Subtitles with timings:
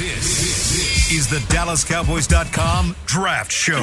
[0.00, 3.80] This is the DallasCowboys.com Draft Show.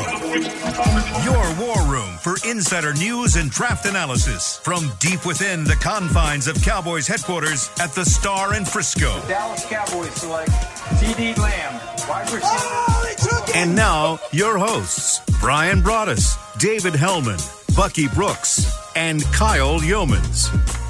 [1.24, 6.60] Your war room for insider news and draft analysis from deep within the confines of
[6.64, 9.22] Cowboys headquarters at the Star in Frisco.
[9.28, 13.52] Dallas Cowboys select CeeDee Lamb, wide receiver.
[13.56, 17.38] And now, your hosts, Brian Broaddus, David Helman,
[17.76, 18.66] Bucky Brooks,
[18.96, 20.87] and Kyle Yeomans.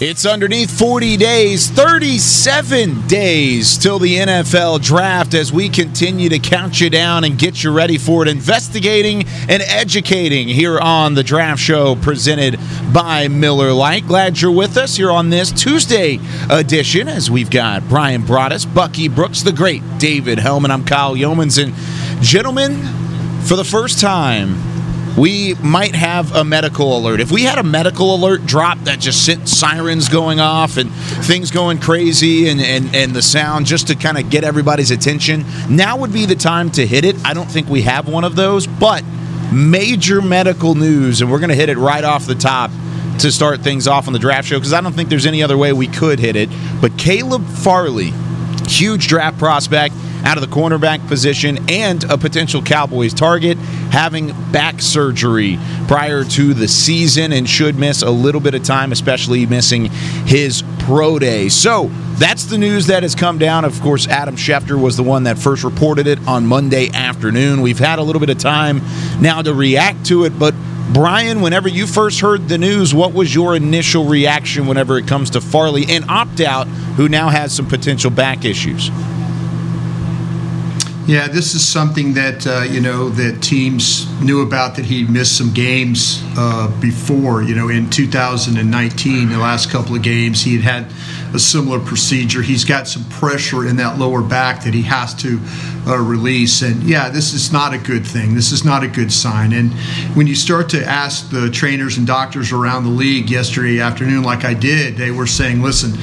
[0.00, 6.80] It's underneath 40 days, 37 days till the NFL draft as we continue to count
[6.80, 8.28] you down and get you ready for it.
[8.28, 12.58] Investigating and educating here on the draft show presented
[12.92, 14.08] by Miller Lite.
[14.08, 16.18] Glad you're with us here on this Tuesday
[16.50, 20.72] edition as we've got Brian Broaddus, Bucky Brooks, the great David Helman.
[20.72, 21.62] I'm Kyle Yeomans.
[21.62, 21.72] And
[22.20, 22.82] gentlemen,
[23.42, 24.73] for the first time,
[25.16, 27.20] we might have a medical alert.
[27.20, 31.50] If we had a medical alert drop that just sent sirens going off and things
[31.50, 35.98] going crazy and, and, and the sound just to kind of get everybody's attention, now
[35.98, 37.16] would be the time to hit it.
[37.24, 39.04] I don't think we have one of those, but
[39.52, 42.72] major medical news, and we're going to hit it right off the top
[43.20, 45.56] to start things off on the draft show because I don't think there's any other
[45.56, 46.48] way we could hit it.
[46.80, 48.12] But Caleb Farley,
[48.66, 49.94] huge draft prospect
[50.24, 53.58] out of the cornerback position and a potential Cowboys target,
[53.90, 58.92] having back surgery prior to the season and should miss a little bit of time,
[58.92, 59.86] especially missing
[60.26, 61.48] his pro day.
[61.48, 63.64] So that's the news that has come down.
[63.64, 67.60] Of course, Adam Schefter was the one that first reported it on Monday afternoon.
[67.60, 68.80] We've had a little bit of time
[69.20, 70.54] now to react to it, but
[70.92, 75.30] Brian, whenever you first heard the news, what was your initial reaction whenever it comes
[75.30, 78.90] to Farley and opt out, who now has some potential back issues?
[81.06, 85.36] Yeah, this is something that uh, you know that teams knew about that he missed
[85.36, 87.42] some games uh, before.
[87.42, 92.40] You know, in 2019, the last couple of games, he had had a similar procedure.
[92.40, 95.38] He's got some pressure in that lower back that he has to
[95.86, 98.34] uh, release, and yeah, this is not a good thing.
[98.34, 99.52] This is not a good sign.
[99.52, 99.74] And
[100.16, 104.46] when you start to ask the trainers and doctors around the league yesterday afternoon, like
[104.46, 105.98] I did, they were saying, "Listen."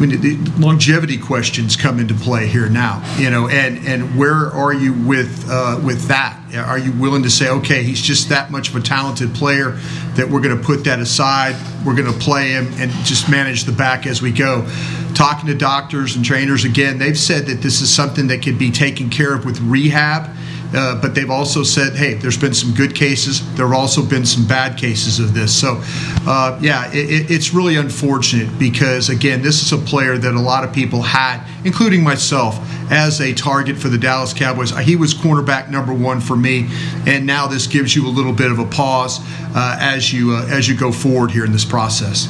[0.00, 4.72] Mean, the longevity questions come into play here now, you know, and and where are
[4.72, 6.38] you with uh, with that?
[6.56, 9.72] Are you willing to say, okay, he's just that much of a talented player
[10.14, 13.64] that we're going to put that aside, we're going to play him and just manage
[13.64, 14.66] the back as we go?
[15.14, 18.70] Talking to doctors and trainers again, they've said that this is something that could be
[18.70, 20.34] taken care of with rehab.
[20.72, 23.40] Uh, but they've also said, hey, there's been some good cases.
[23.56, 25.58] There have also been some bad cases of this.
[25.58, 25.80] So,
[26.26, 30.62] uh, yeah, it, it's really unfortunate because, again, this is a player that a lot
[30.62, 32.58] of people had, including myself,
[32.90, 34.76] as a target for the Dallas Cowboys.
[34.78, 36.68] He was cornerback number one for me,
[37.06, 39.20] and now this gives you a little bit of a pause
[39.54, 42.28] uh, as you uh, as you go forward here in this process.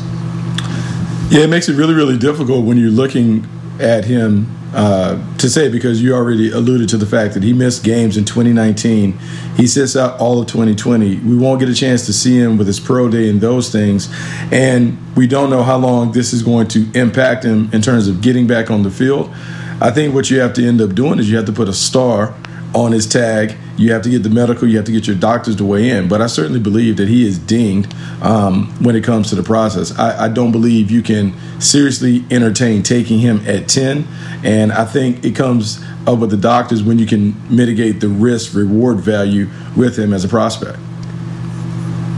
[1.30, 3.46] Yeah, it makes it really, really difficult when you're looking
[3.80, 7.82] at him uh, to say because you already alluded to the fact that he missed
[7.82, 9.18] games in 2019.
[9.56, 11.16] He sits out all of 2020.
[11.16, 14.08] We won't get a chance to see him with his pro day and those things.
[14.52, 18.20] And we don't know how long this is going to impact him in terms of
[18.20, 19.34] getting back on the field.
[19.80, 21.72] I think what you have to end up doing is you have to put a
[21.72, 22.34] star
[22.74, 23.56] on his tag.
[23.76, 24.68] You have to get the medical.
[24.68, 26.08] You have to get your doctors to weigh in.
[26.08, 29.98] But I certainly believe that he is dinged um, when it comes to the process.
[29.98, 34.06] I, I, don't believe you can seriously entertain taking him at 10.
[34.44, 38.54] And I think it comes up with the doctors when you can mitigate the risk
[38.54, 40.78] reward value with him as a prospect.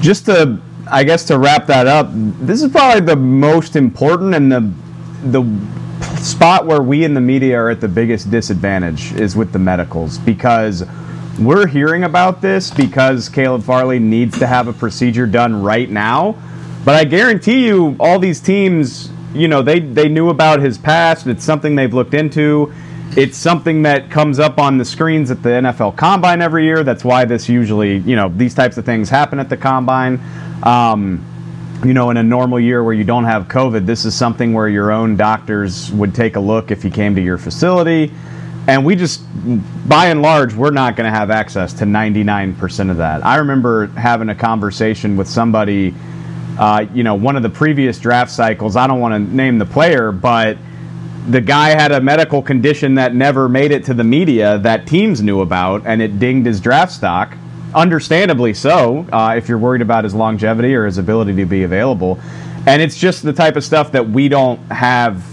[0.01, 4.51] Just to, I guess, to wrap that up, this is probably the most important and
[4.51, 4.73] the
[5.25, 5.43] the
[6.19, 10.19] spot where we in the media are at the biggest disadvantage is with the medicals
[10.19, 10.85] because
[11.39, 16.37] we're hearing about this because Caleb Farley needs to have a procedure done right now.
[16.85, 21.27] But I guarantee you, all these teams, you know, they, they knew about his past.
[21.27, 22.73] It's something they've looked into.
[23.17, 26.83] It's something that comes up on the screens at the NFL Combine every year.
[26.83, 30.21] That's why this usually, you know, these types of things happen at the Combine.
[30.63, 31.25] Um,
[31.85, 34.69] you know, in a normal year where you don't have COVID, this is something where
[34.69, 38.13] your own doctors would take a look if you came to your facility.
[38.69, 39.23] And we just,
[39.89, 43.27] by and large, we're not going to have access to 99% of that.
[43.27, 45.93] I remember having a conversation with somebody,
[46.59, 48.77] uh, you know, one of the previous draft cycles.
[48.77, 50.59] I don't want to name the player, but
[51.29, 55.21] the guy had a medical condition that never made it to the media that teams
[55.21, 57.37] knew about, and it dinged his draft stock
[57.75, 62.21] understandably so, uh, if you're worried about his longevity or his ability to be available.
[62.67, 65.25] And it's just the type of stuff that we don't have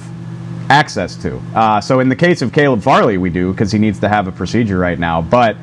[0.69, 1.37] access to.
[1.55, 4.27] Uh, so in the case of Caleb Farley, we do because he needs to have
[4.27, 5.21] a procedure right now.
[5.21, 5.57] But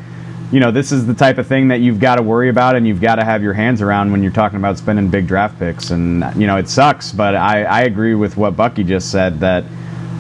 [0.52, 2.87] you know, this is the type of thing that you've got to worry about and
[2.87, 5.90] you've got to have your hands around when you're talking about spending big draft picks.
[5.90, 9.64] And you know, it sucks, but I, I agree with what Bucky just said that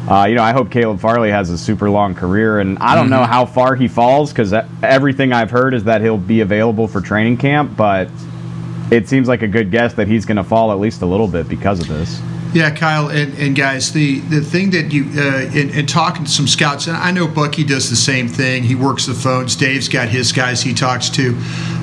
[0.08, 3.06] Uh, you know, I hope Caleb Farley has a super long career, and I don't
[3.06, 3.10] Mm-hmm.
[3.14, 7.00] know how far he falls because everything I've heard is that he'll be available for
[7.00, 8.08] training camp, but
[8.90, 11.26] it seems like a good guess that he's going to fall at least a little
[11.26, 12.20] bit because of this.
[12.54, 16.30] Yeah, Kyle and, and guys, the, the thing that you uh, in, in talking to
[16.30, 18.62] some scouts, and I know Bucky does the same thing.
[18.62, 19.56] He works the phones.
[19.56, 21.34] Dave's got his guys he talks to.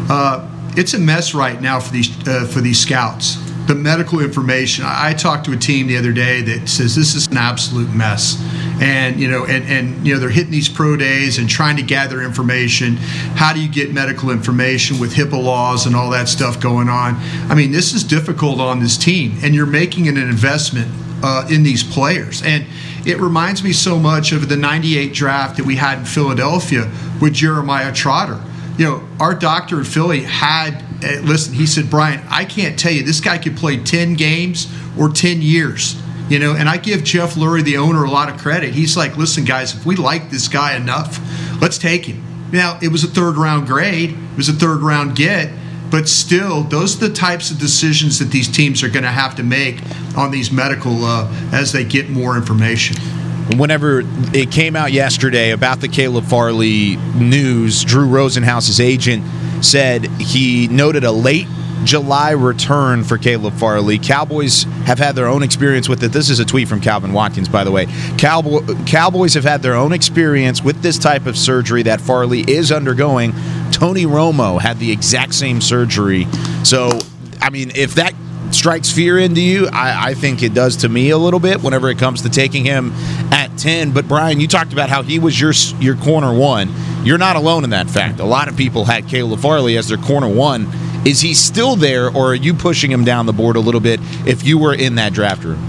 [0.10, 3.36] Uh, it's a mess right now for these uh, for these scouts.
[3.68, 4.84] The medical information.
[4.86, 8.38] I, talked to a team the other day that says this is an absolute mess,
[8.82, 11.84] and you know, and and you know, they're hitting these pro days and trying to
[11.84, 12.98] gather information.
[13.38, 17.16] How do you get medical information with HIPAA laws and all that stuff going on?
[17.50, 20.92] I mean, this is difficult on this team, and you're making an investment
[21.24, 22.44] uh, in these players.
[22.44, 22.66] And
[23.06, 27.34] it reminds me so much of the 98 draft that we had in Philadelphia with
[27.34, 28.42] Jeremiah Trotter.
[28.78, 30.84] You know, our doctor in Philly had,
[31.24, 34.68] listen, he said, Brian, I can't tell you, this guy could play 10 games
[34.98, 36.02] or 10 years.
[36.30, 38.74] You know, and I give Jeff Lurie, the owner, a lot of credit.
[38.74, 41.20] He's like, listen, guys, if we like this guy enough,
[41.62, 42.24] let's take him.
[42.52, 45.52] Now, it was a third round grade, it was a third round get,
[45.92, 49.36] but still, those are the types of decisions that these teams are going to have
[49.36, 49.80] to make
[50.16, 52.96] on these medical uh, as they get more information.
[53.58, 54.04] Whenever
[54.34, 59.24] it came out yesterday about the Caleb Farley news, Drew Rosenhaus's agent
[59.64, 61.48] said he noted a late
[61.86, 64.00] July return for Caleb Farley.
[64.00, 66.12] Cowboys have had their own experience with it.
[66.12, 67.88] This is a tweet from Calvin Watkins, by the way.
[68.18, 72.72] Cowboy, Cowboys have had their own experience with this type of surgery that Farley is
[72.72, 73.34] undergoing.
[73.72, 76.26] Tony Romo had the exact same surgery.
[76.64, 77.00] So,
[77.42, 78.14] I mean, if that
[78.52, 81.90] strikes fear into you, I, I think it does to me a little bit whenever
[81.90, 82.92] it comes to taking him
[83.32, 83.92] at 10.
[83.92, 86.70] But, Brian, you talked about how he was your, your corner one.
[87.04, 88.20] You're not alone in that fact.
[88.20, 90.70] A lot of people had Caleb Farley as their corner one.
[91.06, 94.00] Is he still there, or are you pushing him down the board a little bit
[94.26, 95.62] if you were in that draft room?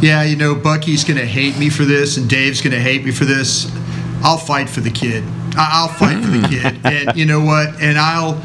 [0.00, 3.04] Yeah, you know, Bucky's going to hate me for this, and Dave's going to hate
[3.04, 3.68] me for this.
[4.22, 5.24] I'll fight for the kid.
[5.56, 7.80] I'll fight for the kid, and you know what?
[7.80, 8.40] And I'll,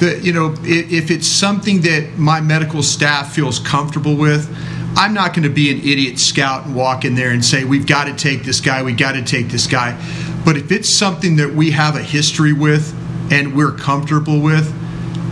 [0.00, 4.54] the, you know, if, if it's something that my medical staff feels comfortable with,
[4.96, 7.86] I'm not going to be an idiot scout and walk in there and say we've
[7.86, 9.96] got to take this guy, we've got to take this guy.
[10.44, 12.94] But if it's something that we have a history with
[13.30, 14.72] and we're comfortable with,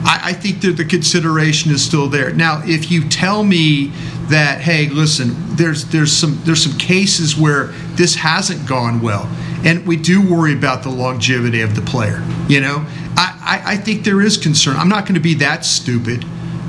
[0.05, 2.33] I, I think that the consideration is still there.
[2.33, 3.93] Now, if you tell me
[4.29, 9.29] that, hey, listen, there's there's some there's some cases where this hasn't gone well,
[9.65, 12.23] and we do worry about the longevity of the player.
[12.49, 12.87] You know,
[13.17, 14.77] I, I, think there is concern.
[14.77, 16.25] I'm not going to be that stupid,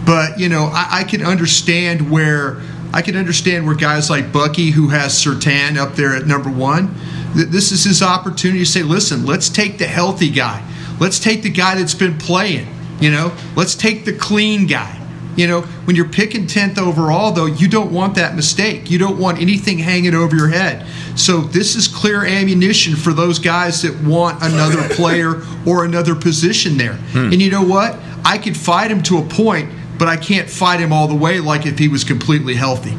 [0.06, 2.62] but you know, I, I can understand where
[2.94, 6.96] I can understand where guys like Bucky, who has Surtain up there at number one,
[7.34, 10.64] this is his opportunity to say, listen, let's take the healthy guy.
[11.00, 12.68] Let's take the guy that's been playing.
[13.00, 14.94] You know, let's take the clean guy.
[15.36, 18.90] You know, when you're picking 10th overall, though, you don't want that mistake.
[18.90, 20.88] You don't want anything hanging over your head.
[21.16, 26.78] So, this is clear ammunition for those guys that want another player or another position
[26.78, 26.98] there.
[27.14, 28.00] And you know what?
[28.26, 31.40] I could fight him to a point, but I can't fight him all the way
[31.40, 32.98] like if he was completely healthy.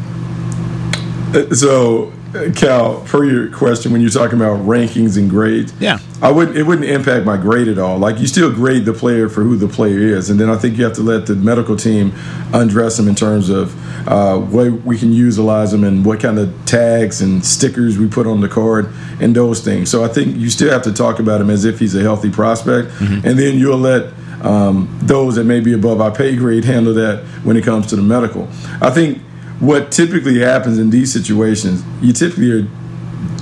[1.55, 2.18] So, uh,
[2.55, 5.99] Cal, per your question, when you're talking about rankings and grades, Yeah.
[6.21, 6.57] I wouldn't.
[6.57, 7.97] It wouldn't impact my grade at all.
[7.97, 10.77] Like you still grade the player for who the player is, and then I think
[10.77, 12.13] you have to let the medical team
[12.53, 13.73] undress him in terms of
[14.09, 18.27] uh, way we can utilize them and what kind of tags and stickers we put
[18.27, 18.89] on the card
[19.21, 19.91] and those things.
[19.91, 22.31] So I think you still have to talk about him as if he's a healthy
[22.31, 24.13] prospect, and then you'll let
[24.43, 27.97] um, those that may be above our pay grade handle that when it comes to
[27.97, 28.49] the medical.
[28.81, 29.23] I think
[29.61, 32.69] what typically happens in these situations, you typically are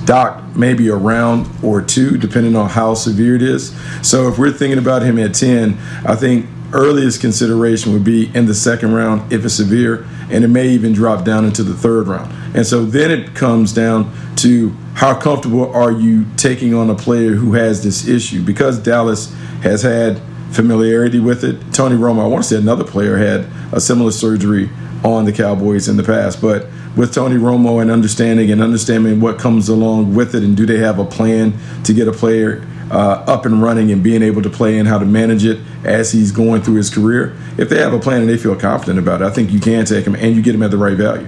[0.05, 3.75] docked maybe a round or two, depending on how severe it is.
[4.01, 8.45] So if we're thinking about him at 10, I think earliest consideration would be in
[8.45, 12.07] the second round if it's severe, and it may even drop down into the third
[12.07, 12.33] round.
[12.55, 17.31] And so then it comes down to how comfortable are you taking on a player
[17.31, 18.43] who has this issue?
[18.43, 20.21] Because Dallas has had
[20.51, 21.57] familiarity with it.
[21.73, 24.69] Tony Romo, I want to say another player had a similar surgery
[25.03, 29.37] on the Cowboys in the past, but with Tony Romo and understanding and understanding what
[29.37, 33.23] comes along with it, and do they have a plan to get a player uh,
[33.27, 36.31] up and running and being able to play and how to manage it as he's
[36.31, 37.37] going through his career?
[37.57, 39.85] If they have a plan and they feel confident about it, I think you can
[39.85, 41.27] take him and you get him at the right value.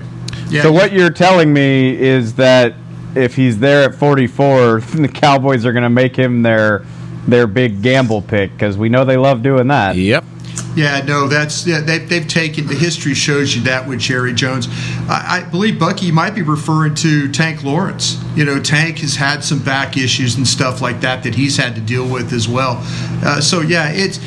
[0.50, 2.74] Yeah, So what you're telling me is that
[3.16, 6.86] if he's there at 44, the Cowboys are going to make him their
[7.28, 9.96] their big gamble pick because we know they love doing that.
[9.96, 10.24] Yep.
[10.80, 14.70] Yeah, no, that's yeah, they, they've taken the history shows you that with Jerry Jones.
[15.10, 18.18] I, I believe Bucky might be referring to Tank Lawrence.
[18.34, 21.76] You know, Tank has had some back issues and stuff like that that he's had
[21.76, 22.78] to deal with as well.
[23.26, 24.22] Uh, so yeah, it's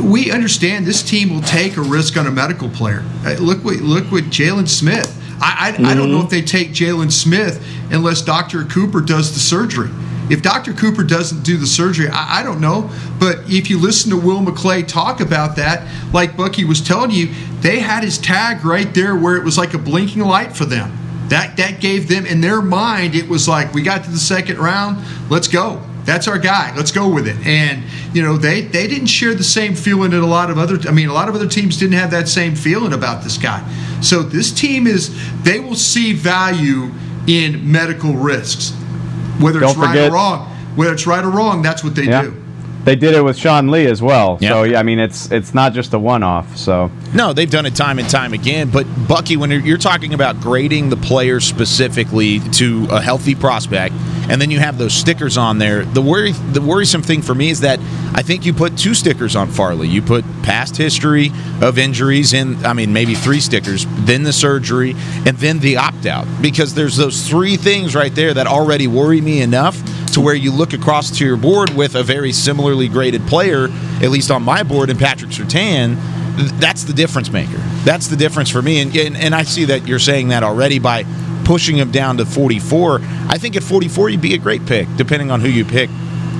[0.00, 3.04] we understand this team will take a risk on a medical player.
[3.24, 5.12] Uh, look what look what Jaylon Smith.
[5.40, 5.86] I, I, mm-hmm.
[5.86, 7.60] I don't know if they take Jaylon Smith
[7.90, 8.62] unless Dr.
[8.62, 9.90] Cooper does the surgery.
[10.28, 10.72] If Dr.
[10.72, 12.90] Cooper doesn't do the surgery, I, I, don't know.
[13.20, 17.28] But if you listen to Will McClay talk about that, like Bucky was telling you,
[17.60, 20.96] they had his tag right there where it was like a blinking light for them.
[21.28, 24.58] That that gave them in their mind, it was like we got to the second
[24.58, 25.82] round, let's go.
[26.04, 26.72] That's our guy.
[26.76, 27.36] Let's go with it.
[27.44, 27.82] And
[28.14, 30.78] you know they they didn't share the same feeling that a lot of other.
[30.88, 33.68] I mean, a lot of other teams didn't have that same feeling about this guy.
[34.02, 35.10] So this team is
[35.42, 36.92] they will see value
[37.26, 38.72] in medical risks
[39.40, 40.48] whether Don't it's right forget, or wrong.
[40.76, 42.22] Whether it's right or wrong, that's what they yeah.
[42.22, 42.42] do.
[42.86, 44.38] They did it with Sean Lee as well.
[44.40, 44.52] Yep.
[44.52, 46.56] So yeah, I mean, it's it's not just a one-off.
[46.56, 48.70] So no, they've done it time and time again.
[48.70, 53.92] But Bucky, when you're talking about grading the player specifically to a healthy prospect,
[54.30, 57.50] and then you have those stickers on there, the worry the worrisome thing for me
[57.50, 57.80] is that
[58.14, 59.88] I think you put two stickers on Farley.
[59.88, 64.92] You put past history of injuries, and I mean maybe three stickers, then the surgery,
[65.26, 69.42] and then the opt-out because there's those three things right there that already worry me
[69.42, 69.82] enough
[70.16, 73.68] to where you look across to your board with a very similarly graded player,
[74.02, 75.94] at least on my board, in Patrick Surtain,
[76.58, 77.58] that's the difference maker.
[77.84, 78.80] That's the difference for me.
[78.80, 81.04] And, and, and I see that you're saying that already by
[81.44, 83.00] pushing him down to 44.
[83.28, 85.90] I think at 44, you'd be a great pick, depending on who you pick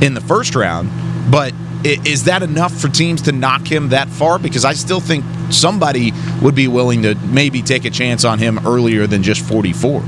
[0.01, 0.91] in the first round.
[1.31, 1.53] But
[1.85, 4.39] is that enough for teams to knock him that far?
[4.39, 8.67] Because I still think somebody would be willing to maybe take a chance on him
[8.67, 10.03] earlier than just 44.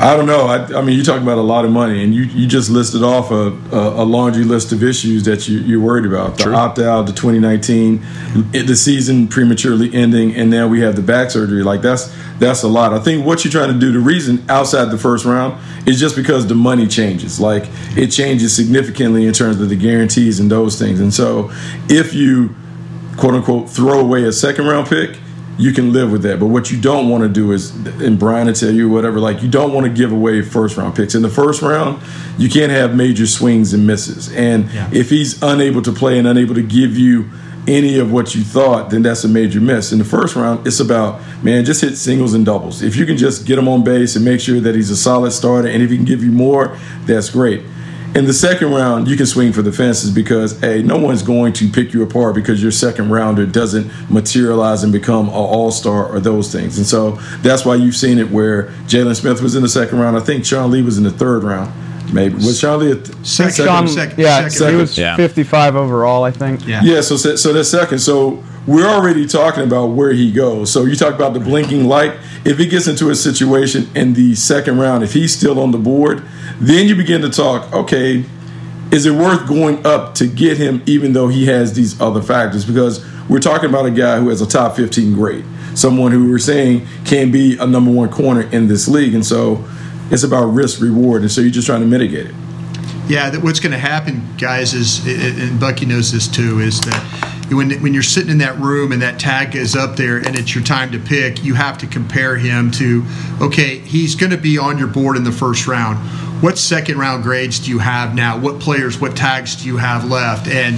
[0.00, 0.46] I don't know.
[0.46, 3.04] I, I, mean, you're talking about a lot of money, and you, you just listed
[3.04, 6.36] off a, a, a laundry list of issues that you, you're worried about.
[6.36, 8.04] The opt out, the 2019,
[8.50, 11.62] the season prematurely ending, and now we have the back surgery.
[11.62, 12.92] Like that's that's a lot.
[12.92, 16.16] I think what you're trying to do, the reason outside the first round is just
[16.16, 17.38] because the money changes.
[17.38, 17.64] Like
[17.96, 20.98] it changes significantly in terms of the guarantees and those things.
[21.00, 21.52] And so
[21.88, 22.54] if you
[23.16, 25.18] quote unquote throw away a second round pick
[25.58, 26.40] you can live with that.
[26.40, 27.70] But what you don't want to do is,
[28.00, 30.96] and Brian will tell you whatever, like you don't want to give away first round
[30.96, 31.14] picks.
[31.14, 32.02] In the first round,
[32.38, 34.32] you can't have major swings and misses.
[34.32, 34.90] And yeah.
[34.92, 37.30] if he's unable to play and unable to give you
[37.66, 39.92] any of what you thought, then that's a major miss.
[39.92, 42.82] In the first round, it's about, man, just hit singles and doubles.
[42.82, 45.30] If you can just get him on base and make sure that he's a solid
[45.30, 47.62] starter, and if he can give you more, that's great.
[48.14, 51.52] In the second round, you can swing for the fences because, hey, no one's going
[51.54, 56.06] to pick you apart because your second rounder doesn't materialize and become an all star
[56.06, 56.78] or those things.
[56.78, 60.16] And so that's why you've seen it where Jaylon Smith was in the second round.
[60.16, 61.72] I think Sean Lee was in the third round.
[62.12, 63.66] Maybe was Charlie a th- second?
[63.66, 64.74] Sean, second, yeah, second.
[64.74, 65.16] he was yeah.
[65.16, 66.64] 55 overall, I think.
[66.66, 66.82] Yeah.
[66.84, 67.00] Yeah.
[67.00, 67.98] So so that's second.
[67.98, 70.70] So we're already talking about where he goes.
[70.70, 72.12] So you talk about the blinking light.
[72.44, 75.78] If he gets into a situation in the second round, if he's still on the
[75.78, 76.22] board,
[76.60, 78.24] then you begin to talk, okay,
[78.90, 82.64] is it worth going up to get him even though he has these other factors?
[82.64, 85.44] Because we're talking about a guy who has a top 15 grade,
[85.74, 89.14] someone who we're saying can be a number one corner in this league.
[89.14, 89.64] And so
[90.10, 91.22] it's about risk reward.
[91.22, 92.34] And so you're just trying to mitigate it.
[93.06, 97.70] Yeah, what's going to happen, guys, is, and Bucky knows this too, is that when,
[97.82, 100.64] when you're sitting in that room and that tag is up there and it's your
[100.64, 103.04] time to pick, you have to compare him to,
[103.42, 105.98] okay, he's going to be on your board in the first round.
[106.44, 108.38] What second round grades do you have now?
[108.38, 110.46] What players, what tags do you have left?
[110.46, 110.76] And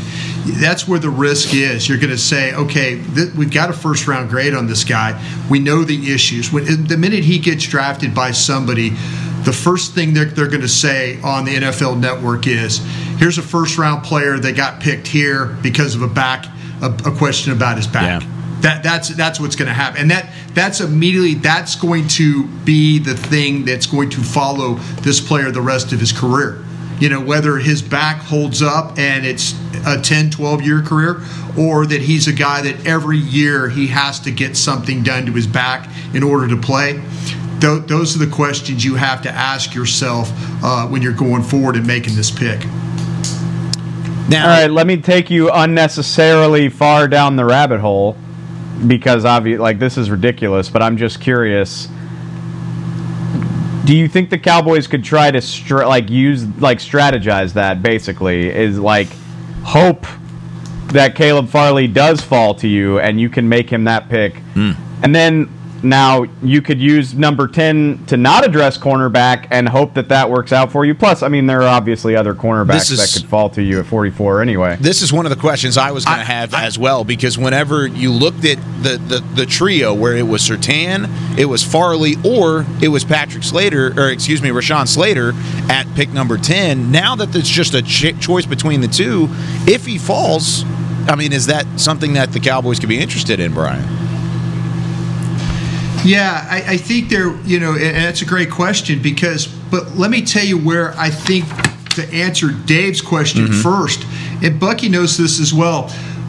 [0.60, 1.88] that's where the risk is.
[1.88, 5.20] You're going to say, okay, th- we've got a first round grade on this guy.
[5.50, 6.52] We know the issues.
[6.52, 8.90] When, the minute he gets drafted by somebody,
[9.42, 12.78] the first thing they're, they're going to say on the NFL network is
[13.18, 16.46] here's a first round player that got picked here because of a back
[16.80, 18.22] a, a question about his back.
[18.22, 18.35] Yeah.
[18.60, 22.98] That, that's that's what's going to happen, and that that's immediately that's going to be
[22.98, 26.64] the thing that's going to follow this player the rest of his career.
[26.98, 29.54] You know, whether his back holds up and it's
[29.86, 31.20] a 10, 12 year career,
[31.58, 35.32] or that he's a guy that every year he has to get something done to
[35.32, 37.02] his back in order to play.
[37.60, 40.30] Th- those are the questions you have to ask yourself
[40.64, 42.64] uh, when you're going forward and making this pick.
[44.28, 48.16] Now, all right, let me take you unnecessarily far down the rabbit hole
[48.86, 50.68] because obviously, like this is ridiculous.
[50.68, 51.88] But I'm just curious.
[53.84, 57.82] Do you think the Cowboys could try to str- like use like strategize that?
[57.82, 59.08] Basically, is like
[59.62, 60.06] hope
[60.88, 64.76] that Caleb Farley does fall to you and you can make him that pick, mm.
[65.02, 65.48] and then
[65.82, 70.52] now you could use number 10 to not address cornerback and hope that that works
[70.52, 70.94] out for you.
[70.94, 73.86] Plus, I mean, there are obviously other cornerbacks is, that could fall to you at
[73.86, 74.76] 44 anyway.
[74.80, 77.38] This is one of the questions I was going to have I, as well because
[77.38, 82.14] whenever you looked at the, the, the trio where it was Surtain, it was Farley,
[82.24, 85.32] or it was Patrick Slater, or excuse me, Rashawn Slater
[85.70, 89.28] at pick number 10, now that it's just a ch- choice between the two,
[89.66, 90.64] if he falls,
[91.08, 94.05] I mean, is that something that the Cowboys could be interested in, Brian?
[96.04, 100.10] Yeah, I, I think there, you know, and that's a great question because, but let
[100.10, 101.44] me tell you where I think
[101.94, 103.62] to answer Dave's question Mm-hmm.
[103.62, 104.06] first,
[104.44, 105.88] and Bucky knows this as well.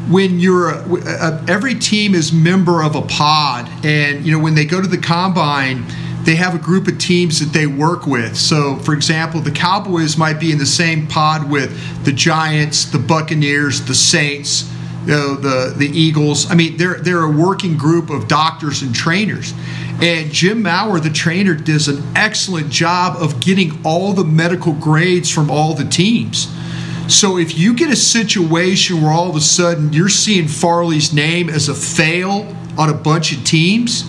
[0.09, 4.55] When you're, a, a, every team is member of a pod, and you know when
[4.55, 5.83] they go to the combine,
[6.23, 8.35] they have a group of teams that they work with.
[8.35, 12.99] So, for example, the Cowboys might be in the same pod with the Giants, the
[12.99, 14.69] Buccaneers, the Saints,
[15.07, 16.51] you know, the the Eagles.
[16.51, 19.53] I mean, they're they're a working group of doctors and trainers.
[20.01, 25.31] And Jim Maurer, the trainer, does an excellent job of getting all the medical grades
[25.31, 26.53] from all the teams.
[27.07, 31.49] So if you get a situation where all of a sudden you're seeing Farley's name
[31.49, 34.03] as a fail on a bunch of teams,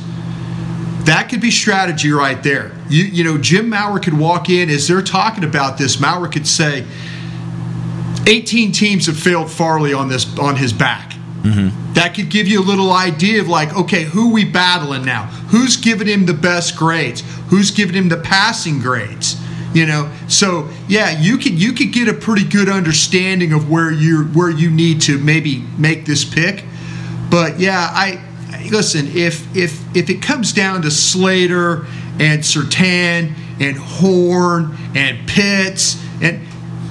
[1.05, 2.73] that could be strategy right there.
[2.89, 6.01] You you know, Jim Maurer could walk in as they're talking about this.
[6.01, 6.85] Maurer could say,
[8.29, 11.13] 18 teams have failed Farley on this on his back.
[11.43, 11.95] Mm-hmm.
[11.95, 15.25] That could give you a little idea of like, okay, who we battling now?
[15.51, 17.23] Who's giving him the best grades?
[17.49, 19.41] Who's giving him the passing grades?
[19.73, 23.91] You know, so yeah, you could you could get a pretty good understanding of where
[23.91, 26.65] you where you need to maybe make this pick.
[27.31, 28.23] But yeah, I
[28.71, 29.07] listen.
[29.17, 31.87] If if if it comes down to Slater
[32.19, 36.03] and Surtain and Horn and Pitts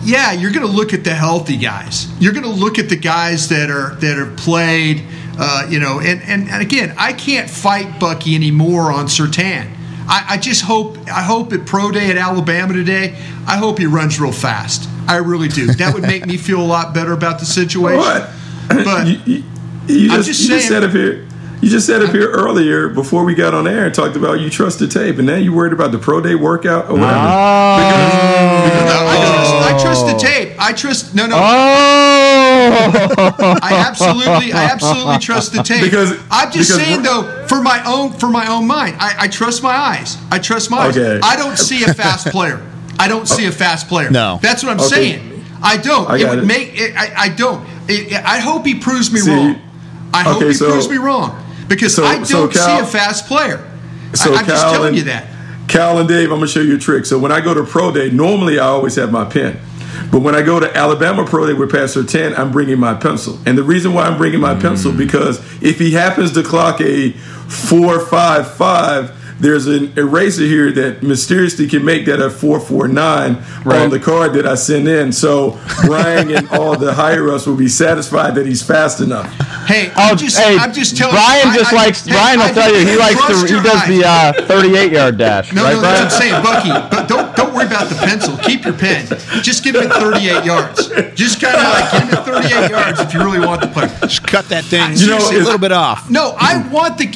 [0.08, 2.08] yeah, you're going to look at the healthy guys.
[2.22, 5.04] You're going to look at the guys that are that are played.
[5.40, 9.70] Uh, you know, and, and and again, I can't fight Bucky anymore on Surtain.
[10.08, 13.22] I, I just hope I hope at pro day at Alabama today.
[13.46, 14.90] I hope he runs real fast.
[15.10, 15.68] I really do.
[15.74, 18.00] That would make me feel a lot better about the situation.
[18.00, 18.30] What?
[18.70, 19.44] But you, you,
[19.88, 21.27] you just, just you just said up here.
[21.68, 24.50] You just said up here earlier before we got on air and talked about you
[24.50, 27.10] trust the tape, and now you're worried about the pro day workout or whatever.
[27.12, 27.20] no,
[29.04, 30.56] I, trust, I trust the tape.
[30.58, 31.36] I trust no no.
[31.36, 31.40] Oh,
[33.62, 35.82] I absolutely, I absolutely trust the tape.
[35.82, 39.28] Because- I'm just because saying though, for my own, for my own mind, I, I
[39.28, 40.16] trust my eyes.
[40.32, 41.16] I trust my Okay.
[41.18, 41.22] eyes.
[41.22, 42.66] I don't see a fast player.
[42.98, 44.10] I don't see a fast player.
[44.10, 44.40] No.
[44.42, 44.88] that's what I'm Okay.
[45.20, 45.44] saying.
[45.62, 46.10] I don't.
[46.10, 46.48] I it got would it.
[46.48, 46.80] make.
[46.80, 47.68] It, I, I don't.
[47.90, 49.60] It, I hope he proves me See, wrong.
[50.14, 52.84] I hope okay, he so- proves me wrong because so- I don't so Cal- see
[52.84, 53.66] a fast player.
[54.14, 55.28] So I, I'm just Cal telling and- you that.
[55.68, 57.06] Cal and Dave, I'm gonna show you a trick.
[57.06, 59.60] So when I go to pro day, normally I always have my pen.
[60.12, 63.40] But when I go to Alabama Pro Day with Pat Surtain, I'm bringing my pencil.
[63.46, 64.98] And the reason why I'm bringing my pencil, mm.
[64.98, 71.86] because if he happens to clock a 455, there's an eraser here that mysteriously can
[71.86, 75.12] make that a 449 on the card that I send in.
[75.12, 79.32] So Brian and all the higher ups will be satisfied that he's fast enough.
[79.68, 81.52] Hey, Oh, I'm just, hey, I'm just telling Brian you.
[81.54, 82.06] I- just I- likes.
[82.06, 83.56] hey, Brian will I tell you he likes trust to.
[83.58, 85.94] He does the uh, 38 yard dash, No, right, no, Brian?
[86.04, 86.96] that's what I'm saying, Bucky.
[86.96, 88.38] But don't don't worry about the pencil.
[88.38, 89.06] Keep your pen.
[89.44, 90.88] Just give him 38 yards.
[91.16, 93.90] Just kind of like give him 38 yards if you really want the player.
[94.02, 96.10] Just cut that thing You know, a little bit off.
[96.10, 97.08] No, I want the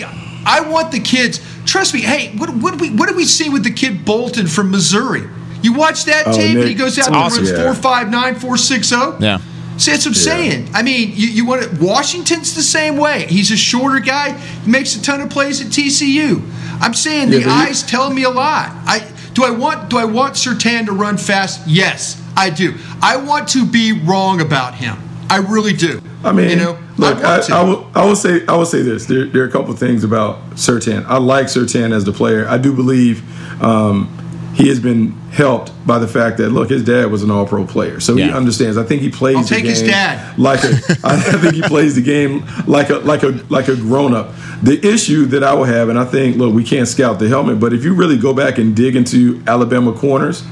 [0.46, 1.40] I want the kids.
[1.72, 2.02] Trust me.
[2.02, 5.24] Hey, what what did we what did we see with the kid Bolton from Missouri?
[5.62, 6.50] You watch that Oh, tape?
[6.56, 7.46] Nick, and he goes out it's and awesome.
[7.46, 7.64] runs Yeah.
[7.64, 9.16] four five nine four six zero.
[9.22, 9.38] Yeah.
[9.78, 10.34] See, that's what I'm Yeah.
[10.50, 10.70] saying.
[10.74, 13.26] I mean, you, you want to, Washington's the same way.
[13.30, 14.36] He's a shorter guy.
[14.66, 16.42] He makes a ton of plays at TCU.
[16.82, 18.70] I'm saying the Yeah, but you- eyes tell me a lot.
[18.86, 19.04] I
[19.34, 21.62] do I want do I want Surtain to run fast?
[21.68, 22.74] Yes, I do.
[23.02, 24.98] I want to be wrong about him.
[25.32, 26.02] I really do.
[26.26, 27.62] I mean, you know, look, I I.
[27.62, 29.06] I, will, I will say, I will say this.
[29.06, 31.06] There, there are a couple of things about Surtain.
[31.06, 32.46] I like Surtain as the player.
[32.50, 33.24] I do believe
[33.64, 34.10] um,
[34.54, 38.02] he has been helped by the fact that look, his dad was an All-Pro player,
[38.02, 38.78] so he understands.
[38.78, 39.38] I think he plays.
[39.38, 40.38] I'll the take his game dad.
[40.38, 40.68] like a.
[41.06, 44.36] I think he plays the game like a like a like a grown-up.
[44.64, 47.62] The issue that I will have, and I think, look, we can't scout the helmet,
[47.62, 50.44] but if you really go back and dig into Alabama corners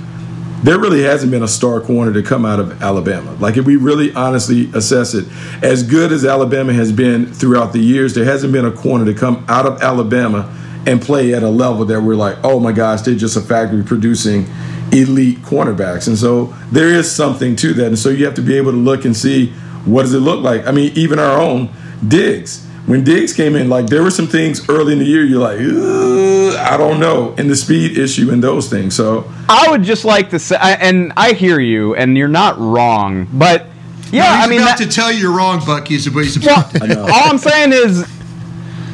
[0.64, 3.32] there really hasn't been a star corner to come out of Alabama.
[3.34, 5.26] Like if we really honestly assess it,
[5.64, 9.14] as good as Alabama has been throughout the years, there hasn't been a corner to
[9.14, 10.54] come out of Alabama
[10.86, 13.84] and play at a level that we're like, oh my gosh, they're just a factory
[13.84, 14.48] producing
[14.92, 16.08] elite cornerbacks.
[16.08, 17.88] And so there is something to that.
[17.88, 19.52] And so you have to be able to look and see
[19.86, 20.68] what does it look like.
[20.68, 21.70] I mean, even our own
[22.06, 22.66] Diggs.
[22.90, 25.60] When Diggs came in, like there were some things early in the year you're like,
[25.60, 28.96] I don't know, and the speed issue and those things.
[28.96, 33.28] So I would just like to say, and I hear you, and you're not wrong,
[33.32, 33.68] but
[34.12, 35.94] yeah, No, he's I mean, about that, to tell you you're wrong, Bucky.
[35.94, 36.74] Is what he's about.
[36.82, 38.08] well, all I'm saying is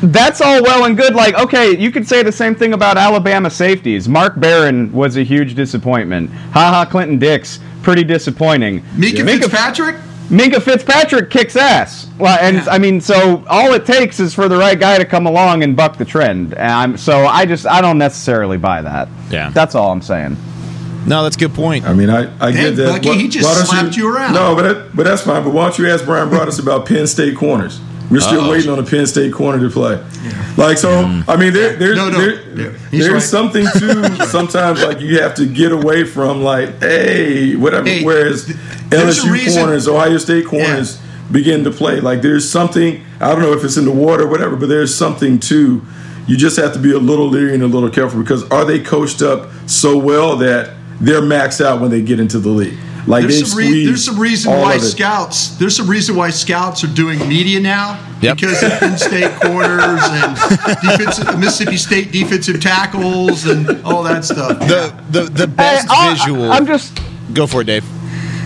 [0.01, 1.15] that's all well and good.
[1.15, 4.09] Like, okay, you could say the same thing about Alabama safeties.
[4.09, 6.29] Mark Barron was a huge disappointment.
[6.51, 8.83] Ha Ha Clinton-Dix, pretty disappointing.
[8.97, 9.95] Mika Minkah- Fitzpatrick.
[10.29, 12.07] Minkah Fitzpatrick kicks ass.
[12.17, 12.65] Well, and Yeah.
[12.69, 15.75] I mean, so all it takes is for the right guy to come along and
[15.75, 16.53] buck the trend.
[16.55, 19.07] And I'm, so I just I don't necessarily buy that.
[19.29, 19.51] Yeah.
[19.51, 20.37] that's all I'm saying.
[21.05, 21.85] No, that's a good point.
[21.85, 23.03] I mean, I, I Dang, get that.
[23.03, 24.33] Bucky, he just don't slapped you around.
[24.33, 25.43] No, but that, but that's fine.
[25.43, 27.79] But why don't you ask Brian Broaddus about Penn State corners?
[28.09, 28.51] We're still oh.
[28.51, 29.95] waiting on a Penn State corner to play.
[29.95, 30.53] Yeah.
[30.57, 31.23] Like so, mm.
[31.27, 32.19] I mean, there, there's no, no.
[32.19, 32.77] There, yeah.
[32.91, 33.21] there's right.
[33.21, 37.87] something to sometimes like you have to get away from like, hey, whatever.
[37.87, 41.31] Hey, whereas LSU corners, Ohio State corners yeah.
[41.31, 41.99] begin to play.
[41.99, 43.03] Like there's something.
[43.19, 45.81] I don't know if it's in the water, or whatever, but there's something to.
[46.27, 48.79] You just have to be a little leery and a little careful because are they
[48.79, 52.79] coached up so well that they're maxed out when they get into the league?
[53.07, 56.93] Like there's some, re- there's some reason why scouts there's some reason why scouts are
[56.93, 58.37] doing media now yep.
[58.37, 60.35] because of Penn State corners and
[60.81, 64.59] defensive, Mississippi State defensive tackles and all that stuff.
[64.59, 66.51] The the the best hey, visual.
[66.51, 66.99] I'm just
[67.33, 67.83] go for it, Dave.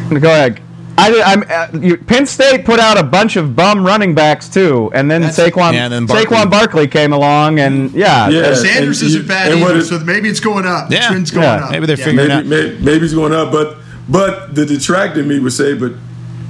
[0.09, 0.61] Go ahead.
[0.99, 4.91] I, I'm, uh, you, Penn State put out a bunch of bum running backs too,
[4.93, 6.25] and then That's, Saquon yeah, and then Barkley.
[6.25, 8.53] Saquon Barkley came along, and yeah, yeah.
[8.53, 10.91] Sanders and, isn't bad either, so maybe it's going up.
[10.91, 11.65] Yeah, the trend's going yeah.
[11.65, 11.71] up.
[11.71, 12.45] Maybe they're figuring maybe, out.
[12.45, 13.77] Maybe, maybe it's going up, but
[14.09, 15.93] but the detractor me would say, but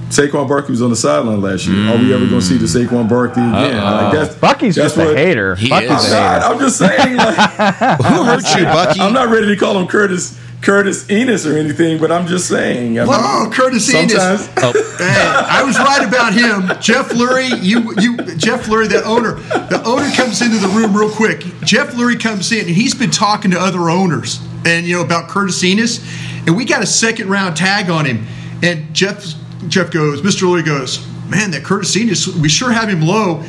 [0.10, 1.76] Saquon Barkley was on the sideline last year.
[1.76, 1.92] Mm.
[1.92, 3.78] Are we ever going to see the Saquon Barkley again?
[3.78, 5.56] Like that's, Bucky's that's just what, a hater.
[5.56, 6.14] He Bucky's is.
[6.14, 7.18] I'm, I'm just saying.
[7.18, 7.36] Like,
[8.06, 9.00] Who hurt you, Bucky?
[9.02, 13.00] I'm not ready to call him Curtis Curtis Enis or anything, but I'm just saying.
[13.00, 14.52] I mean, oh, Curtis Enis.
[14.58, 14.86] Oh.
[15.00, 16.78] Hey, I was right about him.
[16.82, 19.36] Jeff Lurie, you, you, Jeff Lurie, the owner.
[19.70, 21.40] The owner comes into the room real quick.
[21.64, 25.30] Jeff Lurie comes in, and he's been talking to other owners, and you know about
[25.30, 26.04] Curtis Enis,
[26.46, 28.26] and we got a second round tag on him.
[28.62, 29.26] And Jeff,
[29.68, 30.44] Jeff goes, Mr.
[30.44, 33.44] Lurie goes, man, that Curtis Enis, we sure have him low.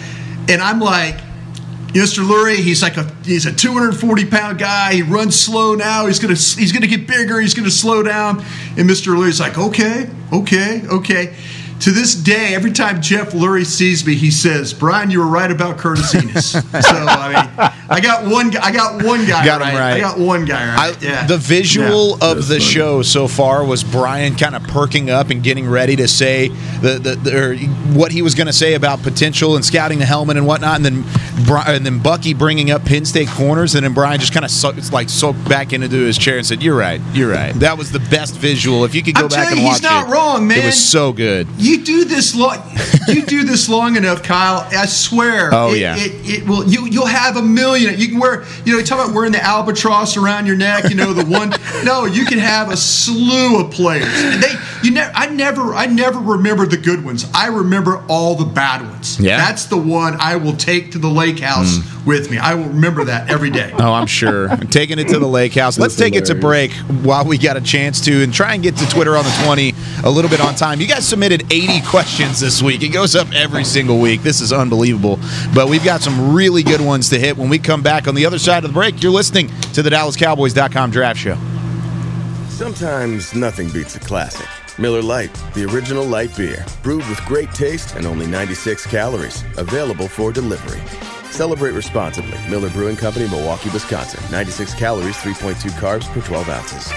[0.48, 1.16] And I'm like,
[1.88, 2.24] Mr.
[2.24, 4.94] Lurie, he's like a he's a 240 pound guy.
[4.94, 6.06] He runs slow now.
[6.06, 7.40] He's gonna he's gonna get bigger.
[7.40, 8.38] He's gonna slow down.
[8.76, 9.16] And Mr.
[9.16, 11.34] Lurie's like, okay, okay, okay
[11.80, 15.50] to this day, every time Jeff Lurie sees me, he says, "Brian, you were right
[15.50, 18.56] about Curtis Enis." so I mean, I got one.
[18.56, 19.74] I got one guy got right.
[19.74, 19.92] right.
[19.94, 20.96] I got one guy right.
[20.96, 21.26] I, yeah.
[21.26, 22.30] The visual yeah.
[22.30, 22.60] of the funny.
[22.60, 27.00] show so far was Brian kind of perking up and getting ready to say the,
[27.00, 27.56] the, the
[27.92, 30.84] what he was going to say about potential and scouting the helmet and whatnot, and
[30.84, 31.02] then
[31.48, 34.72] and then Bucky bringing up Penn State corners, and then Brian just kind of so,
[34.92, 37.00] like soaked back into his chair and said, "You're right.
[37.14, 38.84] You're right." That was the best visual.
[38.84, 40.58] If you could go I'm back and watch it, he's not wrong, man.
[40.58, 41.48] It was so good.
[41.56, 42.58] You you do this long,
[43.08, 44.66] you do this long enough, Kyle.
[44.70, 45.50] I swear.
[45.52, 45.96] Oh it, yeah.
[45.96, 46.64] It, it, will.
[46.64, 47.98] You you'll have a million.
[47.98, 48.44] You can wear.
[48.64, 50.88] You know, you talk about wearing the albatross around your neck.
[50.88, 51.52] You know, the one.
[51.84, 54.08] no, you can have a slew of players.
[54.08, 54.54] And they.
[54.82, 55.12] You never.
[55.14, 55.74] I never.
[55.74, 57.26] I never remember the good ones.
[57.34, 59.20] I remember all the bad ones.
[59.20, 59.36] Yeah.
[59.36, 62.06] That's the one I will take to the lake house mm.
[62.06, 62.38] with me.
[62.38, 63.72] I will remember that every day.
[63.78, 64.48] Oh, I'm sure.
[64.48, 65.78] I'm taking it to the lake house.
[65.78, 66.30] Let's take hilarious.
[66.30, 66.72] it to break
[67.04, 69.74] while we got a chance to, and try and get to Twitter on the 20
[70.04, 70.80] a little bit on time.
[70.80, 72.82] You guys submitted 80 questions this week.
[72.82, 74.22] It goes up every single week.
[74.22, 75.18] This is unbelievable.
[75.54, 78.26] But we've got some really good ones to hit when we come back on the
[78.26, 79.02] other side of the break.
[79.02, 81.38] You're listening to the DallasCowboys.com draft show.
[82.48, 84.46] Sometimes nothing beats a classic.
[84.78, 90.08] Miller Lite, the original light beer, brewed with great taste and only 96 calories, available
[90.08, 90.80] for delivery.
[91.30, 92.38] Celebrate responsibly.
[92.48, 94.22] Miller Brewing Company, Milwaukee, Wisconsin.
[94.30, 96.92] 96 calories, 3.2 carbs per 12 ounces.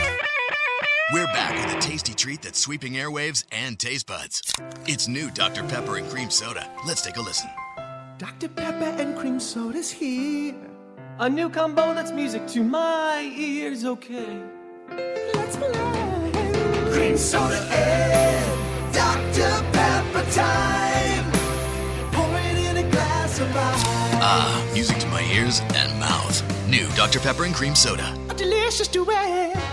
[1.13, 4.53] We're back with a tasty treat that's sweeping airwaves and taste buds.
[4.87, 5.63] It's new Dr.
[5.63, 6.67] Pepper and Cream Soda.
[6.87, 7.49] Let's take a listen.
[8.17, 8.47] Dr.
[8.47, 10.55] Pepper and Cream Soda's here.
[11.19, 14.41] A new combo that's music to my ears, okay?
[15.35, 15.71] Let's play.
[16.91, 19.51] Cream Soda and Dr.
[19.71, 21.31] Pepper time.
[22.11, 24.02] Pour it in a glass of ice.
[24.25, 26.41] Ah, music to my ears and mouth.
[26.69, 27.19] New Dr.
[27.19, 28.17] Pepper and Cream Soda.
[28.29, 29.72] A delicious duet.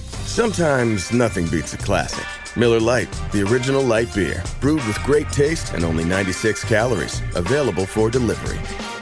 [0.31, 2.25] Sometimes nothing beats a classic.
[2.55, 7.85] Miller Lite, the original light beer, brewed with great taste and only 96 calories, available
[7.85, 8.57] for delivery.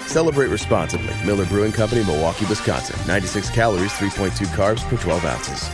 [0.07, 1.13] Celebrate responsibly.
[1.23, 2.97] Miller Brewing Company, Milwaukee, Wisconsin.
[3.05, 5.69] 96 calories, 3.2 carbs per 12 ounces.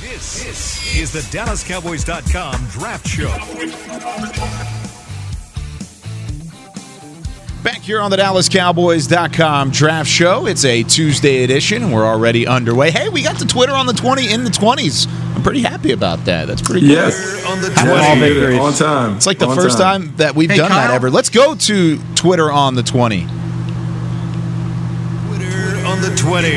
[0.00, 4.79] This, is the DallasCowboys.com Draft Show.
[7.62, 10.46] Back here on the DallasCowboys.com draft show.
[10.46, 11.82] It's a Tuesday edition.
[11.82, 12.90] And we're already underway.
[12.90, 15.06] Hey, we got the Twitter on the 20 in the 20s.
[15.36, 16.46] I'm pretty happy about that.
[16.46, 16.90] That's pretty good.
[16.92, 17.44] Yes.
[17.46, 18.20] On the All 20.
[18.20, 18.58] victories.
[18.58, 19.16] On time.
[19.16, 20.16] It's like the On first time.
[20.16, 21.10] that we've Hey, done that ever.
[21.10, 23.26] Let's go to Twitter on the 20.
[25.26, 26.48] Twitter on the 20.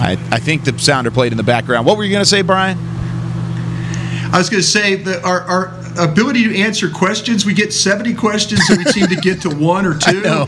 [0.00, 1.86] I, I think the sounder played in the background.
[1.86, 2.78] What were you going to say, Brian?
[4.32, 8.14] I was going to say that our, our ability to answer questions, we get 70
[8.14, 10.20] questions and we seem to get to one or two.
[10.22, 10.46] know.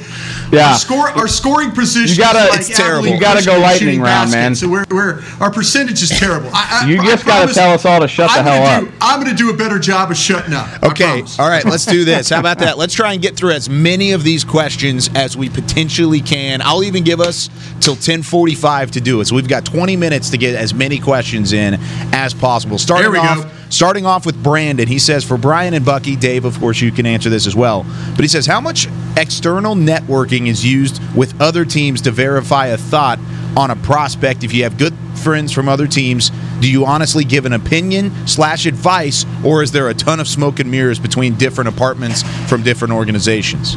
[0.52, 0.72] Yeah.
[0.72, 3.06] Our, score, our scoring position You gotta- is like it's terrible.
[3.09, 4.54] You gotta go lightning shooting round, man.
[4.54, 6.50] So we're, we're, our percentage is terrible.
[6.52, 8.87] I, I, you just got to tell us all to shut the I'm hell gonna
[8.88, 8.92] up.
[8.92, 10.82] Do, I'm going to do a better job of shutting up.
[10.82, 11.22] Okay.
[11.38, 11.64] All right.
[11.64, 12.30] Let's do this.
[12.30, 12.78] How about that?
[12.78, 16.61] Let's try and get through as many of these questions as we potentially can.
[16.62, 19.26] I'll even give us till 10:45 to do it.
[19.26, 21.74] So we've got 20 minutes to get as many questions in
[22.12, 22.78] as possible.
[22.78, 23.50] Starting There we off, go.
[23.70, 24.88] Starting off with Brandon.
[24.88, 27.85] He says for Brian and Bucky, Dave, of course you can answer this as well.
[28.14, 32.76] But he says how much external networking is used with other teams to verify a
[32.76, 33.18] thought
[33.57, 37.46] on a prospect if you have good friends from other teams do you honestly give
[37.46, 41.66] an opinion slash advice or is there a ton of smoke and mirrors between different
[41.66, 43.76] apartments from different organizations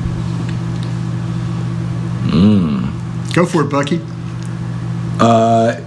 [3.33, 4.01] Go for it, Bucky.
[5.19, 5.79] Uh,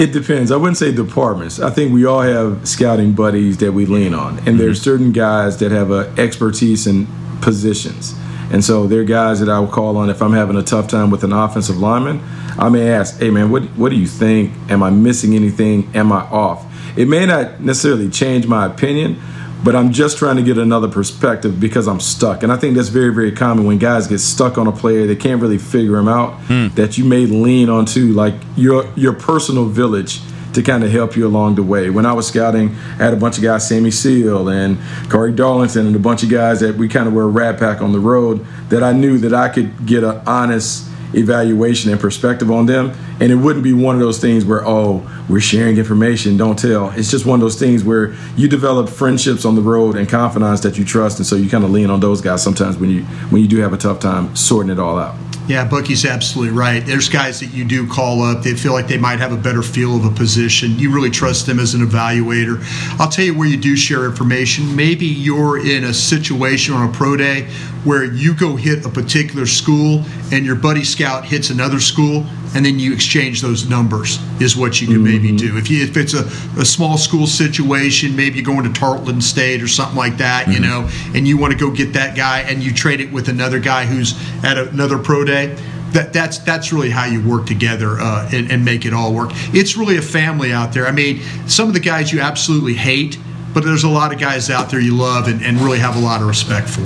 [0.00, 0.50] it depends.
[0.50, 1.60] I wouldn't say departments.
[1.60, 4.84] I think we all have scouting buddies that we lean on, and there's mm-hmm.
[4.84, 7.06] certain guys that have a expertise in
[7.42, 8.14] positions.
[8.50, 11.10] And so they're guys that I will call on if I'm having a tough time
[11.10, 12.20] with an offensive lineman.
[12.58, 14.52] I may ask, "Hey man, what what do you think?
[14.70, 15.90] Am I missing anything?
[15.94, 16.64] Am I off?"
[16.96, 19.20] It may not necessarily change my opinion,
[19.62, 22.42] but I'm just trying to get another perspective because I'm stuck.
[22.42, 25.16] And I think that's very, very common when guys get stuck on a player, they
[25.16, 26.68] can't really figure him out, hmm.
[26.74, 30.20] that you may lean onto like your your personal village
[30.54, 31.90] to kind of help you along the way.
[31.90, 35.86] When I was scouting, I had a bunch of guys, Sammy Seal and Corey Darlington,
[35.86, 38.00] and a bunch of guys that we kind of were a rat pack on the
[38.00, 42.92] road that I knew that I could get an honest evaluation and perspective on them.
[43.20, 46.90] And it wouldn't be one of those things where, oh, we're sharing information, don't tell.
[46.90, 50.60] It's just one of those things where you develop friendships on the road and confidence
[50.60, 51.18] that you trust.
[51.18, 53.58] And so you kind of lean on those guys sometimes when you when you do
[53.58, 55.16] have a tough time sorting it all out.
[55.50, 56.78] Yeah, Bucky's absolutely right.
[56.86, 58.44] There's guys that you do call up.
[58.44, 60.78] They feel like they might have a better feel of a position.
[60.78, 62.62] You really trust them as an evaluator.
[63.00, 64.76] I'll tell you where you do share information.
[64.76, 67.48] Maybe you're in a situation on a pro day
[67.84, 72.66] where you go hit a particular school and your buddy scout hits another school and
[72.66, 75.56] then you exchange those numbers is what you can maybe do.
[75.56, 76.24] If you if it's a,
[76.60, 80.60] a small school situation maybe you're going to tarleton state or something like that you
[80.60, 83.58] know and you want to go get that guy and you trade it with another
[83.58, 84.14] guy who's
[84.44, 85.56] at another pro day
[85.92, 89.30] that that's that's really how you work together uh, and, and make it all work.
[89.52, 90.86] It's really a family out there.
[90.86, 93.18] I mean some of the guys you absolutely hate
[93.54, 96.00] but there's a lot of guys out there you love and, and really have a
[96.00, 96.82] lot of respect for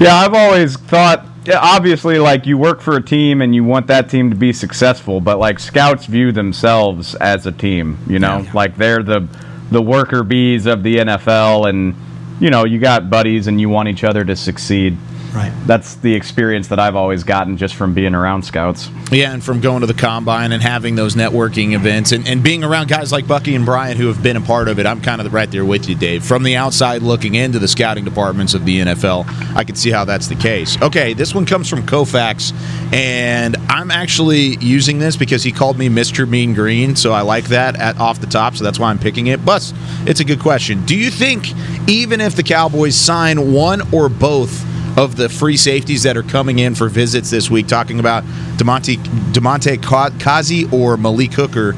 [0.00, 1.26] Yeah, I've always thought.
[1.54, 5.20] Obviously, like you work for a team and you want that team to be successful,
[5.20, 7.98] but like scouts view themselves as a team.
[8.06, 9.28] You know, like they're the
[9.70, 11.94] the worker bees of the NFL, and
[12.40, 14.96] you know, you got buddies and you want each other to succeed.
[15.34, 15.52] Right.
[15.66, 18.88] That's the experience that I've always gotten just from being around scouts.
[19.10, 22.62] Yeah, and from going to the combine and having those networking events and, and being
[22.62, 25.20] around guys like Bucky and Brian who have been a part of it, I'm kind
[25.20, 26.24] of right there with you, Dave.
[26.24, 30.04] From the outside looking into the scouting departments of the NFL, I can see how
[30.04, 30.80] that's the case.
[30.80, 32.52] Okay, this one comes from Kofax,
[32.92, 36.28] and I'm actually using this because he called me Mr.
[36.28, 39.26] Mean Green, so I like that at off the top, so that's why I'm picking
[39.26, 39.44] it.
[39.44, 39.72] But
[40.06, 40.84] it's a good question.
[40.86, 41.48] Do you think
[41.88, 44.64] even if the Cowboys sign one or both
[44.96, 48.24] of the free safeties that are coming in for visits this week, talking about
[48.56, 48.96] Damontae
[49.32, 51.74] Damontae Kazee or Malik Hooker.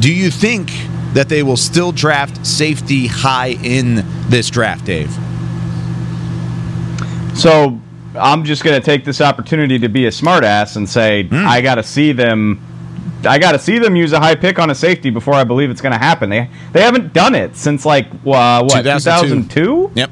[0.00, 0.70] Do you think
[1.14, 5.10] that they will still draft safety high in this draft, Dave?
[7.34, 7.78] So
[8.14, 11.76] I'm just going to take this opportunity to be a smartass and say I got
[11.76, 12.62] to see them.
[13.24, 15.70] I got to see them use a high pick on a safety before I believe
[15.70, 16.30] it's going to happen.
[16.30, 19.92] They they haven't done it since like uh, what 2002.
[19.94, 20.05] Yep.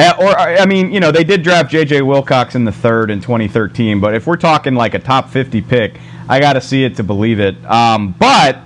[0.00, 2.02] Uh, or I mean, you know, they did draft J.J.
[2.02, 6.00] Wilcox in the third in 2013, but if we're talking like a top 50 pick,
[6.28, 7.62] I got to see it to believe it.
[7.66, 8.58] Um, but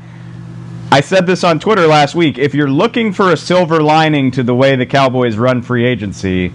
[0.92, 2.38] I said this on Twitter last week.
[2.38, 6.52] If you're looking for a silver lining to the way the Cowboys run free agency,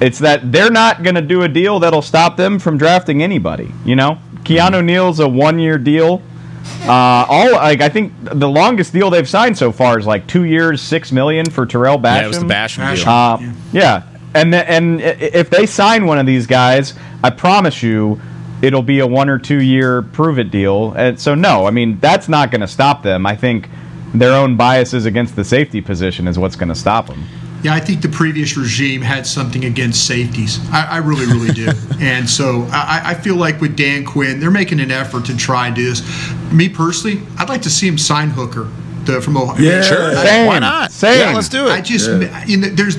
[0.00, 3.72] it's that they're not going to do a deal that'll stop them from drafting anybody.
[3.84, 6.22] You know, Keanu Neal's a one-year deal.
[6.82, 10.44] Uh, all like I think the longest deal they've signed so far is like two
[10.44, 12.16] years, six million for Tarell Basham.
[12.16, 13.08] Yeah, it was the Basham deal.
[13.08, 14.02] Uh, yeah.
[14.34, 18.20] and the, and if they sign one of these guys, I promise you,
[18.62, 20.92] it'll be a one or two year prove it deal.
[20.92, 23.26] And so no, I mean that's not going to stop them.
[23.26, 23.68] I think
[24.14, 27.24] their own biases against the safety position is what's going to stop them.
[27.62, 30.60] Yeah, I think the previous regime had something against safeties.
[30.70, 31.68] I, I really, really do.
[32.00, 35.66] and so I, I, feel like with Dan Quinn, they're making an effort to try
[35.66, 36.02] and do this.
[36.52, 38.68] Me personally, I'd like to see him sign Hooker
[39.04, 39.60] the, from Ohio.
[39.60, 40.14] Yeah, sure.
[40.14, 40.46] Same.
[40.46, 40.92] Why not?
[40.92, 41.18] Same.
[41.18, 41.70] Yeah, let's do it.
[41.70, 42.44] I just, yeah.
[42.44, 42.96] you know, there's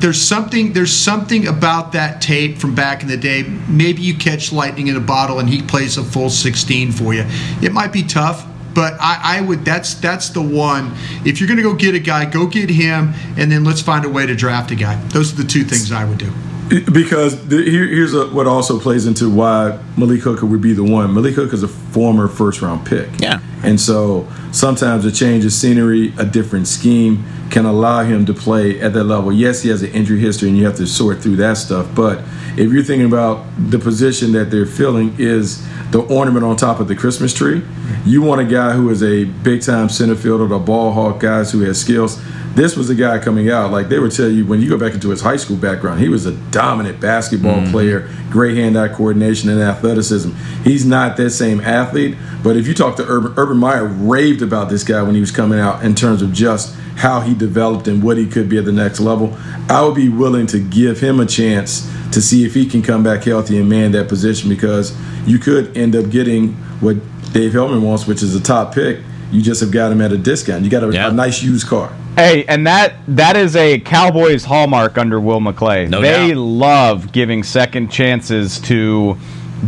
[0.00, 3.42] there's something there's something about that tape from back in the day.
[3.68, 7.24] Maybe you catch lightning in a bottle and he plays a full 16 for you.
[7.62, 10.92] It might be tough, but I, I, would that's that's the one.
[11.24, 14.04] If you're going to go get a guy, go get him, and then let's find
[14.04, 14.96] a way to draft a guy.
[15.08, 16.32] Those are the two things I would do.
[16.70, 20.84] Because the, here, here's a, what also plays into why Malik Hooker would be the
[20.84, 21.12] one.
[21.12, 23.08] Malik Hooker is a former first round pick.
[23.18, 23.40] Yeah.
[23.64, 28.80] And so sometimes a change of scenery, a different scheme can allow him to play
[28.80, 29.32] at that level.
[29.32, 31.92] Yes, he has an injury history and you have to sort through that stuff.
[31.94, 32.20] But
[32.56, 36.86] if you're thinking about the position that they're filling is the ornament on top of
[36.86, 37.62] the Christmas tree,
[38.06, 41.50] you want a guy who is a big time center fielder, a ball hawk guys
[41.50, 42.22] who has skills
[42.54, 44.92] this was a guy coming out like they would tell you when you go back
[44.92, 47.70] into his high school background he was a dominant basketball mm-hmm.
[47.70, 50.30] player great hand-eye coordination and athleticism.
[50.64, 54.68] He's not that same athlete but if you talk to urban, urban meyer raved about
[54.68, 58.02] this guy when he was coming out in terms of just how he developed and
[58.02, 59.36] what he could be at the next level.
[59.68, 63.02] I would be willing to give him a chance to see if he can come
[63.02, 66.96] back healthy and man that position because you could end up getting what
[67.32, 69.00] dave helman wants which is a top pick.
[69.30, 70.64] You just have got him at a discount.
[70.64, 74.98] You got a, a nice used car Hey, and that that is a Cowboys hallmark
[74.98, 75.88] under Will McClay.
[75.88, 76.36] No they doubt.
[76.36, 79.16] love giving second chances to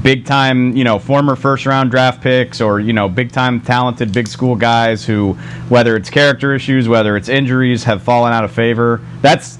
[0.03, 4.13] big time, you know, former first round draft picks or, you know, big time talented
[4.13, 5.35] big school guys who
[5.69, 9.01] whether it's character issues, whether it's injuries have fallen out of favor.
[9.21, 9.59] That's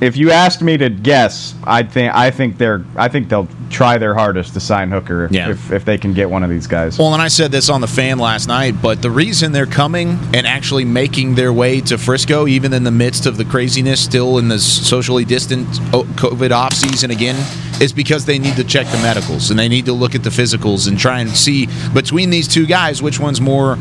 [0.00, 3.98] if you asked me to guess, I think I think they're I think they'll try
[3.98, 5.50] their hardest to sign Hooker if, Yeah.
[5.50, 6.96] if, if they can get one of these guys.
[6.98, 10.10] Well, and I said this on the fan last night, but the reason they're coming
[10.32, 14.38] and actually making their way to Frisco, even in the midst of the craziness, still
[14.38, 17.34] in the socially distant oh, COVID off season again,
[17.80, 20.30] is because they need to check the medicals and they need to look at the
[20.30, 23.76] physicals and try and see between these two guys which one's more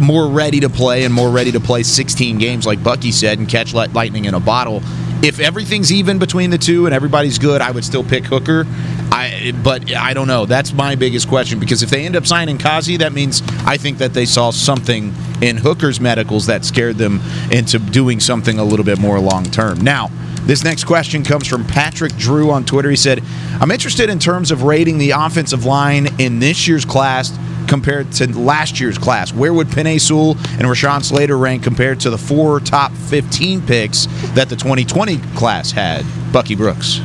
[0.00, 3.48] more ready to play and more ready to play 16 games, like Bucky said, and
[3.48, 4.80] catch lightning in a bottle.
[5.22, 8.66] If everything's even between the two and everybody's good, I would still pick Hooker.
[9.10, 10.46] I, but I don't know.
[10.46, 13.98] That's my biggest question because if they end up signing Kazee, that means I think
[13.98, 18.84] that they saw something in Hooker's medicals that scared them into doing something a little
[18.84, 19.80] bit more long term.
[19.80, 20.10] Now,
[20.46, 22.88] this next question comes from Patrick Drew on Twitter.
[22.88, 23.22] He said,
[23.60, 28.38] I'm interested in terms of rating the offensive line in this year's class compared to
[28.38, 29.32] last year's class.
[29.32, 34.06] Where would Penei Sewell and Rashawn Slater rank compared to the four top 15 picks
[34.34, 36.04] that the 2020 class had?
[36.32, 37.00] Bucky Brooks.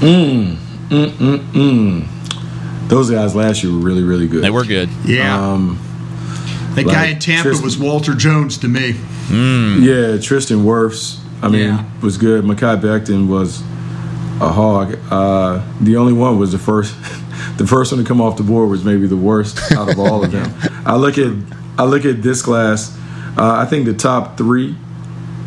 [0.00, 0.56] Mm,
[0.88, 2.88] mm, mm, mm.
[2.88, 4.42] Those guys last year were really, really good.
[4.42, 4.88] They were good.
[5.04, 5.52] Yeah.
[5.52, 5.78] Um,
[6.74, 8.94] that like guy in Tampa Tristan- was Walter Jones to me.
[9.30, 11.84] Yeah, Tristan Wirfs, I mean, Yeah.
[12.02, 12.44] was good.
[12.44, 13.60] Mekhi Becton was
[14.40, 14.96] a hog.
[15.10, 16.94] Uh, the only one was the first.
[17.58, 20.22] The first one to come off the board was maybe the worst out of all
[20.22, 20.52] of them.
[20.86, 21.32] I look at
[21.78, 22.94] I look at this class.
[23.36, 24.74] Uh, I think the top three,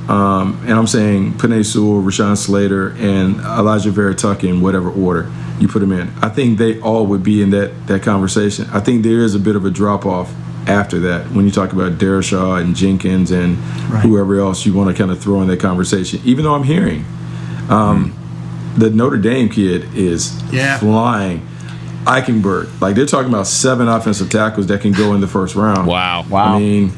[0.08, 5.68] um, and I'm saying Penei Sewell, Rashawn Slater, and Alijah Vera-Tucker in whatever order you
[5.68, 6.12] put them in.
[6.22, 8.68] I think they all would be in that that conversation.
[8.72, 10.34] I think there is a bit of a drop off
[10.70, 13.56] after that when you talk about Darrisaw and Jenkins and
[14.04, 16.22] whoever else you want to kind of throw in that conversation.
[16.24, 17.06] Even though I'm hearing
[17.70, 18.14] um,
[18.78, 20.78] the Notre Dame kid is Yeah.
[20.78, 21.46] flying.
[22.06, 25.86] Eichenberg, like they're talking about seven offensive tackles that can go in the first round.
[25.86, 26.26] Wow.
[26.30, 26.56] Wow.
[26.56, 26.92] I mean,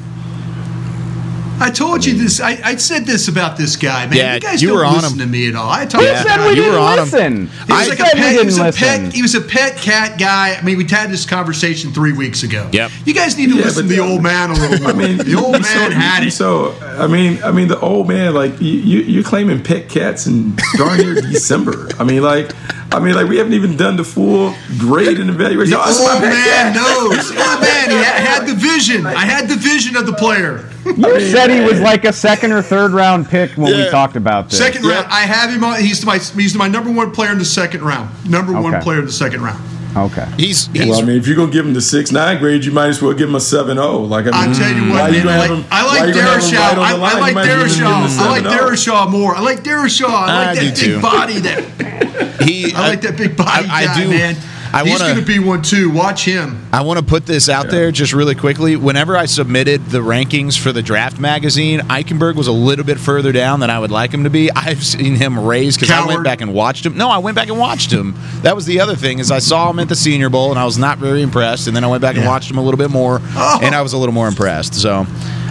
[1.62, 2.41] I told you this.
[2.41, 4.17] I, I said this about this guy, man.
[4.17, 5.19] Yeah, you guys you don't were on listen him.
[5.19, 5.69] to me at all.
[5.69, 6.24] I told Who Yeah.
[6.24, 7.06] said we You didn't were on 'em.
[7.06, 7.36] listen?
[7.47, 8.32] He was I like a pet.
[8.39, 8.80] He was a listen.
[8.88, 9.13] pet.
[9.13, 10.56] He was a pet cat guy.
[10.60, 12.67] I mean, we had this conversation three weeks ago.
[12.71, 12.91] Yep.
[13.06, 14.89] You guys need to Yeah, listen to the the- old man a little more.
[14.89, 16.32] I mean, the old man so- had it.
[16.32, 20.26] So I mean, I mean, the old man, like you, you you're claiming pet cats
[20.28, 21.89] in darn near December.
[22.00, 22.52] I mean, like,
[22.93, 25.71] I mean, like we haven't even done the full grade and evaluation.
[25.71, 26.75] The Oh, old man cat.
[26.75, 27.30] knows.
[27.30, 29.06] The old man, he had, had the vision.
[29.06, 30.69] I had the vision of the player.
[30.86, 34.49] You said he was like a second or third round pick when we talked about
[34.49, 34.60] this.
[34.60, 35.08] Second round.
[35.08, 35.79] I have him on.
[35.81, 38.10] He's my he's my number one player in the second round.
[38.29, 39.63] Number one player in the second round.
[39.96, 40.25] Okay.
[40.37, 42.71] He's, he's Well, I mean, if you're gonna give him the six nine grade, you
[42.71, 43.98] might as well give him a seven zero.
[44.00, 45.25] Like, I mean, I'll tell you why what, you man.
[45.25, 46.77] gonna I have like, him- I like you gonna have him Darrisaw.
[46.77, 47.89] right I, I like might as well give him the oh.
[47.92, 48.19] Darrisaw.
[48.21, 48.58] I like 7-0.
[48.58, 49.35] Darrisaw more.
[49.35, 50.06] I like Darrisaw.
[50.08, 50.94] I I like do that too.
[50.94, 51.39] big body.
[51.39, 52.11] That
[52.42, 52.71] he.
[52.75, 54.10] I like that big body I, I guy, do.
[54.10, 54.35] man.
[54.73, 55.89] I He's wanna- going to be one too.
[55.89, 56.65] Watch him.
[56.71, 58.77] I want to put this out there just really quickly.
[58.77, 63.33] Whenever I submitted the rankings for the draft magazine, Eichenberg was a little bit further
[63.33, 64.50] down than I would like him to be.
[64.56, 66.96] I've seen him raise because I went back and watched him.
[66.96, 68.15] No, I went back and watched him.
[68.44, 70.63] That was the other thing is I saw him at the Senior Bowl and I
[70.63, 71.67] was not very impressed.
[71.67, 73.60] And then I went back and watched him a little bit more, Oh.
[73.62, 74.73] and I was a little more impressed.
[74.75, 75.06] So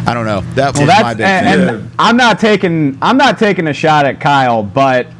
[0.06, 0.40] I don't know.
[0.54, 1.74] That was Well, my that's big and, thing.
[1.82, 5.14] and I'm not taking I'm not taking a shot at Kyle, but Please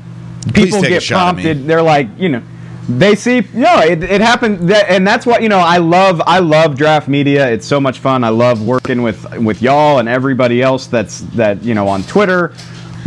[0.55, 1.43] people take a get shot at me.
[1.43, 1.67] prompted.
[1.67, 2.43] They're like, you know,
[2.89, 5.59] they see, no, it, it happened, that, and that's what you know.
[5.61, 7.49] I love I love draft media.
[7.51, 8.25] It's so much fun.
[8.25, 12.53] I love working with with y'all and everybody else that's that you know on Twitter,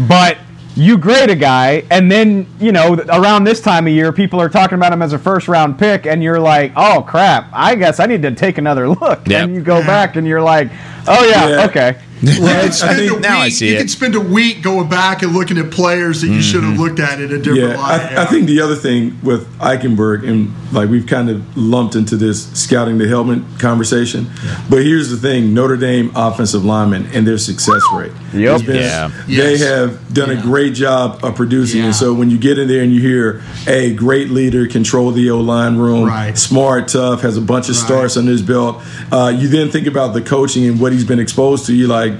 [0.08, 0.38] but.
[0.76, 4.50] You grade a guy, and then you know around this time of year, people are
[4.50, 7.48] talking about him as a first round pick, and you're like, "Oh crap!
[7.54, 9.44] I guess I need to take another look." Yep.
[9.44, 10.72] And you go back, and you're like,
[11.08, 11.66] "Oh yeah, Yeah.
[11.68, 13.80] okay." You can spend a now I week- see you it.
[13.80, 16.72] can spend a week going back and looking at players that you should Mm-hmm.
[16.72, 18.14] have looked at in a different Yeah, light.
[18.18, 22.16] I, I think the other thing with Eichenberg, and like we've kind of lumped into
[22.16, 24.28] this scouting the helmet conversation,
[24.70, 28.12] but here's the thing: Notre Dame offensive linemen and their success rate.
[28.34, 28.66] Yep.
[28.66, 29.12] been- Yeah.
[29.28, 29.62] they Yes.
[29.62, 31.80] have done a great job of producing.
[31.80, 31.86] Yeah.
[31.88, 35.30] And so when you get in there and you hear, "A great leader, control the
[35.32, 36.38] O line room, Right.
[36.38, 37.86] smart, tough, has a bunch of Right.
[37.86, 41.20] starts under his belt," uh, you then think about the coaching and what he's been
[41.20, 41.74] exposed to.
[41.76, 42.13] You like.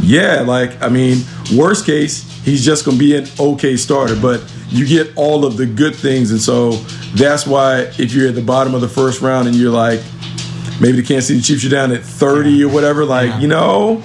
[0.00, 1.18] Yeah, like I mean,
[1.56, 5.56] worst case, he's just going to be an okay starter, but you get all of
[5.56, 6.72] the good things, and so
[7.14, 10.00] that's why if you're at the bottom of the first round and you're like,
[10.80, 13.40] maybe the Kansas City Chiefs are down at 30 or whatever, like Yeah.
[13.40, 14.02] you know,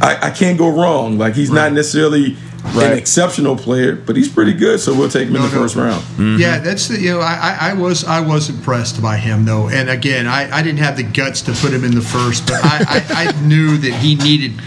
[0.00, 1.16] I, I can't go wrong.
[1.16, 2.92] Like he's not necessarily Right.
[2.92, 5.54] an exceptional player, but he's pretty good, so we'll take him in the no.
[5.54, 6.00] first round.
[6.02, 6.36] Mm-hmm.
[6.40, 9.68] Yeah, that's the you know I, I, I was I was impressed by him though,
[9.68, 12.60] and again I, I didn't have the guts to put him in the first, but
[12.64, 14.60] I, I, I knew that he needed.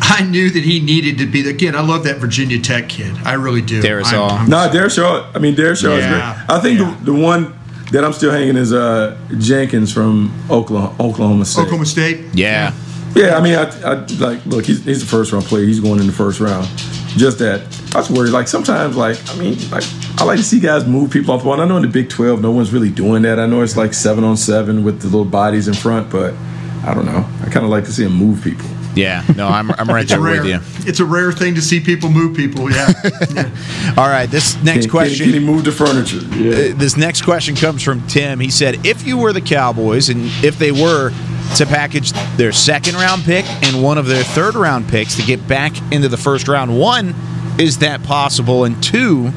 [0.00, 1.48] I knew that he needed to be.
[1.48, 3.14] Again, I love that Virginia Tech kid.
[3.24, 3.80] I really do.
[3.82, 4.30] Darius I'm- Hall.
[4.38, 5.30] I'm- No, Darrisaw.
[5.34, 6.22] I mean, Darrisaw is great.
[6.50, 6.96] I think yeah.
[7.04, 7.54] the, the one
[7.92, 11.60] that I'm still hanging is uh, Jenkins from Oklahoma, Oklahoma State.
[11.62, 12.34] Oklahoma State.
[12.34, 12.72] yeah.
[13.14, 14.64] Yeah, I mean, I, I like look.
[14.64, 15.66] He's, he's a first round player.
[15.66, 16.66] He's going in the first round.
[17.16, 17.60] Just that
[17.94, 18.30] I was worried.
[18.30, 19.84] Like sometimes, like I mean, like
[20.18, 21.54] I like to see guys move people off the ball.
[21.54, 23.38] And I know in the Big Twelve, no one's really doing that.
[23.38, 26.32] I know it's like seven on seven with the little bodies in front, but
[26.84, 27.28] I don't know.
[27.42, 28.66] I kind of like to see them move people.
[28.94, 29.24] Yeah.
[29.36, 30.42] No, I'm, I'm right It's there rare.
[30.42, 30.88] with you.
[30.88, 32.70] It's a rare thing to see people move people.
[32.70, 32.92] Yeah.
[33.96, 34.26] All right.
[34.30, 35.24] This next Can, question.
[35.24, 36.18] Can, can he move the furniture?
[36.36, 36.72] Yeah.
[36.74, 38.38] Uh, this next question comes from Tim.
[38.40, 41.10] He said, "If you were the Cowboys, and if they were
[41.56, 45.46] to package their second round pick and one of their third round picks to get
[45.46, 47.14] back into the first round, one,
[47.58, 48.64] is that possible?
[48.64, 49.28] And two,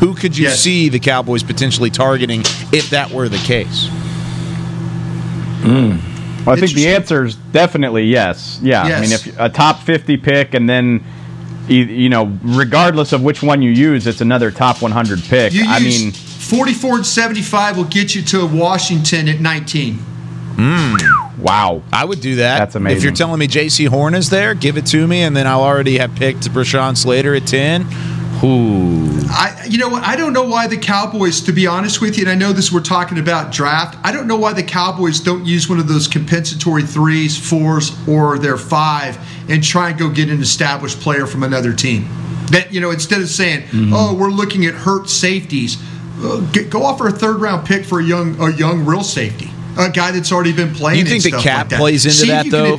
[0.00, 0.60] who could you Yes.
[0.60, 2.40] see the Cowboys potentially targeting
[2.72, 3.88] if that were the case?"
[5.62, 5.96] Hmm.
[6.44, 8.58] Well, I think the answer is definitely yes.
[8.62, 11.02] Yeah, I mean, if a top 50 pick and then,
[11.68, 15.54] you, you know, regardless of which one you use, it's another top 100 pick.
[15.54, 19.40] You I use mean, 44 and 75 will get you to Washington at
[20.56, 20.98] 19.
[21.38, 21.82] wow.
[21.92, 22.58] I would do that.
[22.58, 22.98] That's amazing.
[22.98, 25.62] If you're telling me Jaycee Horn is there, give it to me, and then I'll
[25.62, 27.86] already have picked Rashawn Slater at ten.
[28.42, 29.08] Ooh.
[29.30, 30.02] I, you know what?
[30.02, 32.70] I don't know why the Cowboys, to be honest with you, and I know this
[32.70, 33.96] we're talking about draft.
[34.04, 38.38] I don't know why the Cowboys don't use one of those compensatory threes, fours, or
[38.38, 39.16] their five,
[39.48, 42.06] and try and go get an established player from another team.
[42.50, 43.92] That you know, instead of saying, Mm-hmm.
[43.94, 45.78] "Oh, we're looking at hurt safeties,"
[46.22, 49.50] uh, get, go offer a third round pick for a young, a young real safety,
[49.78, 51.00] a guy that's already been playing.
[51.00, 52.78] You think the stuff cap like plays into See that though?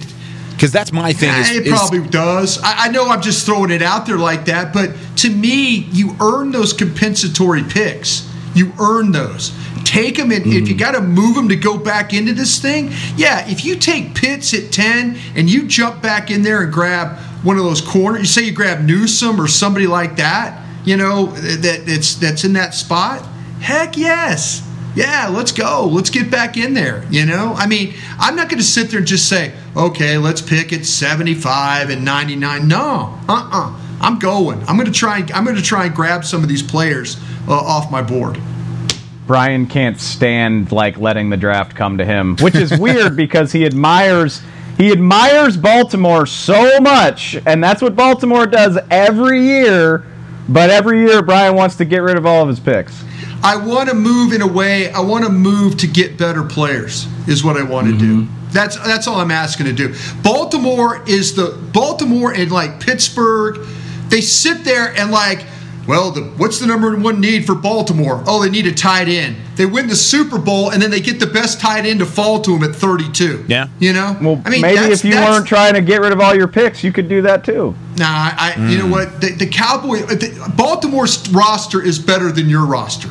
[0.52, 1.34] Because that's my thing.
[1.42, 2.60] Is, it is- probably does.
[2.64, 6.16] I, I know I'm just throwing it out there like that, but to me, you
[6.22, 8.32] earn those compensatory picks.
[8.54, 9.52] You earn those.
[9.84, 10.66] Take them, and if mm-hmm.
[10.66, 13.48] you got to move them to go back into this thing, yeah.
[13.48, 17.58] If you take Pitts at ten and you jump back in there and grab one
[17.58, 21.86] of those corners, you say you grab Newsome or somebody like that, you know that
[21.86, 23.24] that's that's in that spot.
[23.60, 24.68] Heck yes.
[24.96, 25.88] Yeah, let's go.
[25.92, 27.06] Let's get back in there.
[27.10, 30.42] You know, I mean, I'm not going to sit there and just say, okay, let's
[30.42, 32.68] pick at 75 and 99.
[32.68, 33.82] No, uh-uh.
[34.02, 34.62] I'm going.
[34.68, 35.20] I'm going to try.
[35.20, 37.18] And, I'm going to try and grab some of these players
[37.48, 38.40] uh, off my board.
[39.28, 43.66] Brian can't stand like letting the draft come to him, which is weird because he
[43.66, 44.42] admires
[44.78, 50.06] he admires Baltimore so much, and that's what Baltimore does every year.
[50.48, 53.04] But every year, Brian wants to get rid of all of his picks.
[53.44, 54.92] I want to move in a way.
[54.92, 57.08] I want to move to get better players.
[57.28, 58.28] Is what I want to do.
[58.52, 59.94] That's that's all I'm asking to do.
[60.24, 63.66] Baltimore is the Baltimore and like Pittsburgh.
[64.08, 65.46] They sit there and like,
[65.88, 68.24] well, the, what's the number one need for Baltimore?
[68.26, 69.36] Oh, they need a tight end.
[69.56, 72.42] They win the Super Bowl and then they get the best tight end to fall
[72.42, 73.46] to them at 32.
[73.48, 73.68] Yeah.
[73.80, 74.18] you know.
[74.22, 76.84] Well, I mean, maybe if you weren't trying to get rid of all your picks,
[76.84, 77.76] you could do that too.
[77.98, 79.22] Nah, I, I you know what?
[79.22, 83.10] The, the Cowboy, uh, the, Baltimore's roster is better than your roster.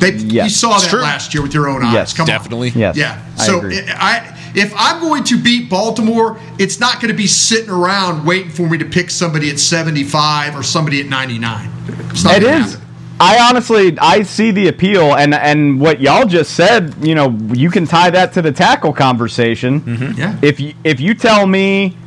[0.00, 1.00] They, You saw that true.
[1.02, 1.92] last year with your own eyes.
[1.94, 2.70] Yes, Come definitely.
[2.70, 2.78] on.
[2.78, 3.22] Yes, Yeah.
[3.38, 3.80] I So agree.
[3.88, 8.50] I, if I'm going to beat Baltimore, it's not going to be sitting around waiting
[8.50, 11.70] for me to pick somebody at 75 or somebody at 99.
[12.10, 12.72] It's not It is.
[12.74, 12.86] happen.
[13.22, 17.70] I honestly I see the appeal and and what y'all just said, you know, you
[17.70, 19.82] can tie that to the tackle conversation.
[19.82, 20.18] Mm-hmm.
[20.18, 20.38] Yeah.
[20.40, 21.98] If you if you tell me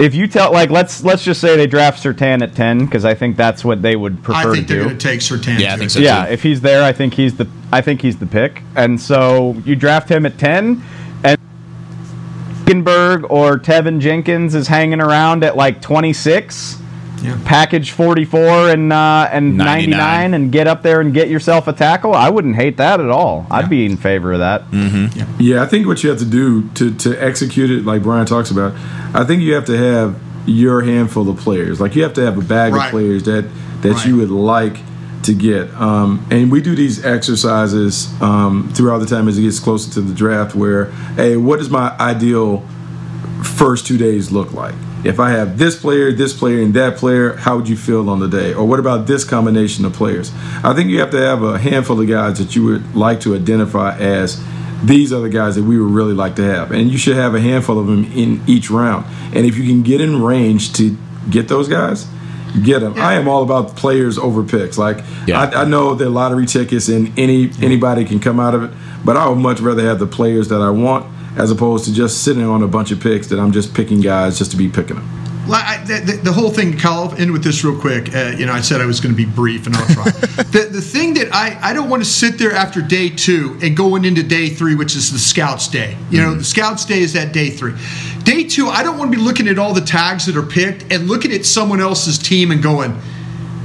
[0.00, 3.14] if you tell like let's let's just say they draft Surtain at 10 because I
[3.14, 4.88] think that's what they would prefer I think to they're do.
[4.88, 5.58] going to take Surtain.
[5.60, 6.00] Yeah, I think so.
[6.00, 6.32] yeah, too.
[6.32, 8.62] if he's there, I think he's the I think he's the pick.
[8.74, 10.82] And so you draft him at 10
[11.24, 11.38] and
[12.64, 16.78] Eichenberg or Teven Jenkins is hanging around at like 26
[17.22, 17.38] Yeah.
[17.44, 19.90] package 44 and uh, and 99.
[19.90, 23.10] 99 and get up there and get yourself a tackle, I wouldn't hate that at
[23.10, 23.46] all.
[23.50, 24.62] I'd be in favor of that.
[25.38, 28.50] Yeah, I think what you have to do to, to execute it, like Brian talks
[28.50, 28.72] about,
[29.14, 31.80] I think you have to have your handful of players.
[31.80, 32.86] Like you have to have a bag Right.
[32.86, 33.46] of players that
[33.82, 34.06] that Right.
[34.06, 34.78] you would like
[35.24, 35.70] to get.
[35.74, 40.00] Um, and we do these exercises um, throughout the time as it gets closer to
[40.00, 40.54] the draft.
[40.54, 42.64] Where, hey, what does my ideal
[43.42, 44.74] first two days look like?
[45.02, 48.20] If I have this player, this player, and that player, how would you feel on
[48.20, 48.52] the day?
[48.52, 50.30] Or what about this combination of players?
[50.62, 53.34] I think you have to have a handful of guys that you would like to
[53.34, 54.42] identify as
[54.82, 56.70] these are the guys that we would really like to have.
[56.72, 59.06] And you should have a handful of them in each round.
[59.34, 60.96] And if you can get in range to
[61.30, 62.06] get those guys,
[62.62, 62.94] get them.
[62.96, 64.76] I am all about players over picks.
[64.76, 65.40] Like Yeah.
[65.40, 68.70] I, I know they're lottery tickets and any anybody can come out of it,
[69.04, 71.06] but I would much rather have the players that I want
[71.40, 74.38] as opposed to just sitting on a bunch of picks that I'm just picking guys
[74.38, 75.08] just to be picking them.
[75.48, 78.14] Well, I, the, the, whole thing, Kyle, I'll end with this real quick.
[78.14, 80.04] Uh, you know, I said I was going to be brief, and I'll try.
[80.10, 83.74] the, the thing that I, I don't want to sit there after day two and
[83.74, 85.96] going into day three, which is the Scouts Day.
[86.10, 87.72] You know, the Scouts Day is that day three.
[88.22, 90.92] Day two, I don't want to be looking at all the tags that are picked
[90.92, 92.96] and looking at someone else's team and going,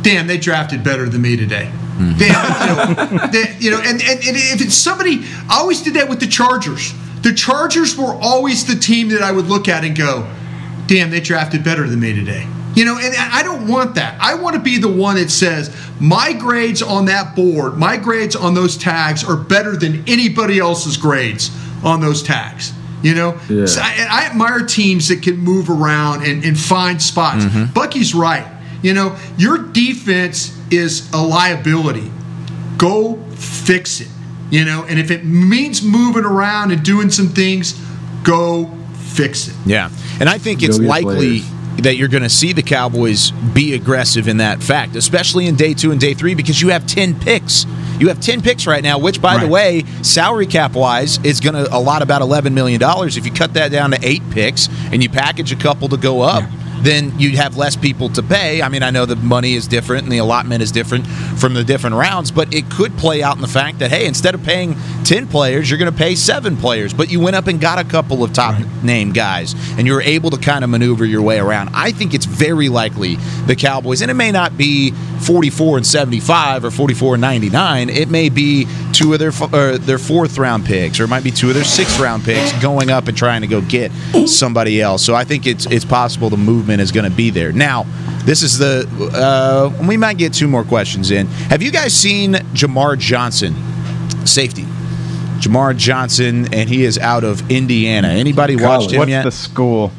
[0.01, 1.71] damn, they drafted better than me today.
[1.97, 5.95] Damn, you know, they- you know and, and, and if it's somebody, I always did
[5.95, 6.93] that with the Chargers.
[7.26, 10.32] The Chargers were always the team that I would look at and go,
[10.86, 12.47] damn, they drafted better than me today.
[12.76, 14.15] You know, and I don't want that.
[14.21, 18.36] I want to be the one that says my grades on that board, my grades
[18.36, 21.49] on those tags are better than anybody else's grades
[21.84, 22.71] on those tags.
[23.01, 23.65] You know, Yeah.
[23.65, 27.43] So I, I admire teams that can move around and, and find spots.
[27.43, 27.73] Mm-hmm.
[27.73, 28.45] Bucky's right.
[28.84, 32.11] You know, your defense is a liability.
[32.78, 34.09] Go fix it.
[34.52, 37.74] You know, and if it means moving around and doing some things,
[38.24, 38.72] go
[39.16, 39.56] fix it.
[39.66, 39.89] Yeah.
[40.20, 41.82] And I think it's likely players.
[41.82, 45.74] that you're going to see the Cowboys be aggressive in that fact, especially in day
[45.74, 47.66] two and day three, because you have 10 picks.
[48.00, 51.56] You have 10 picks right now, which, by the way, salary cap wise, is going
[51.56, 52.82] to a lot about $11 million.
[52.84, 56.22] If you cut that down to eight picks and you package a couple to go
[56.22, 56.43] up,
[56.86, 58.61] then you'd have less people to pay.
[58.61, 61.63] I mean, I know the money is different and the allotment is different from the
[61.63, 64.75] different rounds, but it could play out in the fact that, hey, instead of paying
[65.03, 67.83] 10 players, you're going to pay seven players, but you went up and got a
[67.83, 71.39] couple of top name guys and you were able to kind of maneuver your way
[71.39, 71.69] around.
[71.73, 73.15] I think it's very likely
[73.47, 74.91] the Cowboys, and it may not be
[75.25, 79.97] 44 and 75 or 44 and 99, it may be two of their, or their
[79.97, 83.07] fourth round picks, or it might be two of their sixth round picks going up
[83.07, 83.91] and trying to go get
[84.27, 85.03] somebody else.
[85.03, 87.51] So I think it's it's possible the movement is going to be there.
[87.51, 87.86] Now,
[88.26, 91.28] this is the uh, we might get two more questions in.
[91.28, 93.53] Have you guys seen Jamar Johnson,
[94.26, 94.63] safety?
[95.39, 98.07] Jamar Johnson, and he is out of Indiana.
[98.07, 99.23] Anybody watched him What's yet?
[99.23, 99.91] the school?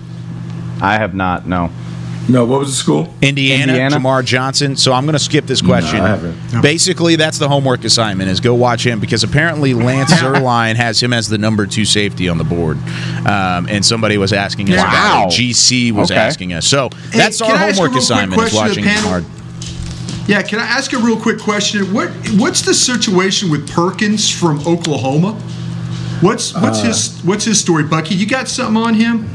[0.81, 1.47] I have not.
[1.47, 1.71] No.
[2.29, 3.09] No, what was the school?
[3.23, 3.97] Indiana, Indiana?
[3.99, 4.75] Jamar Johnson.
[4.75, 6.01] So I'm going to skip this question.
[6.01, 6.61] I haven't.
[6.61, 11.13] Basically, that's the homework assignment: is go watch him because apparently Lance Zierlein has him
[11.13, 12.79] as the number two safety on the board,
[13.27, 15.27] um, and somebody was asking us about Wow.
[15.29, 15.33] it.
[15.33, 16.19] GC was Okay.
[16.21, 16.67] asking us.
[16.67, 19.21] So Hey, that's can our I ask a homework assignment: is question to watching the?
[19.21, 19.25] Jamar.
[20.29, 21.93] Yeah, can I ask a real quick question?
[21.93, 25.35] What what's the situation with Perkins from Oklahoma?
[26.23, 28.17] What's what's Uh, his what's his story, Bucky?
[28.17, 29.29] You got something on him?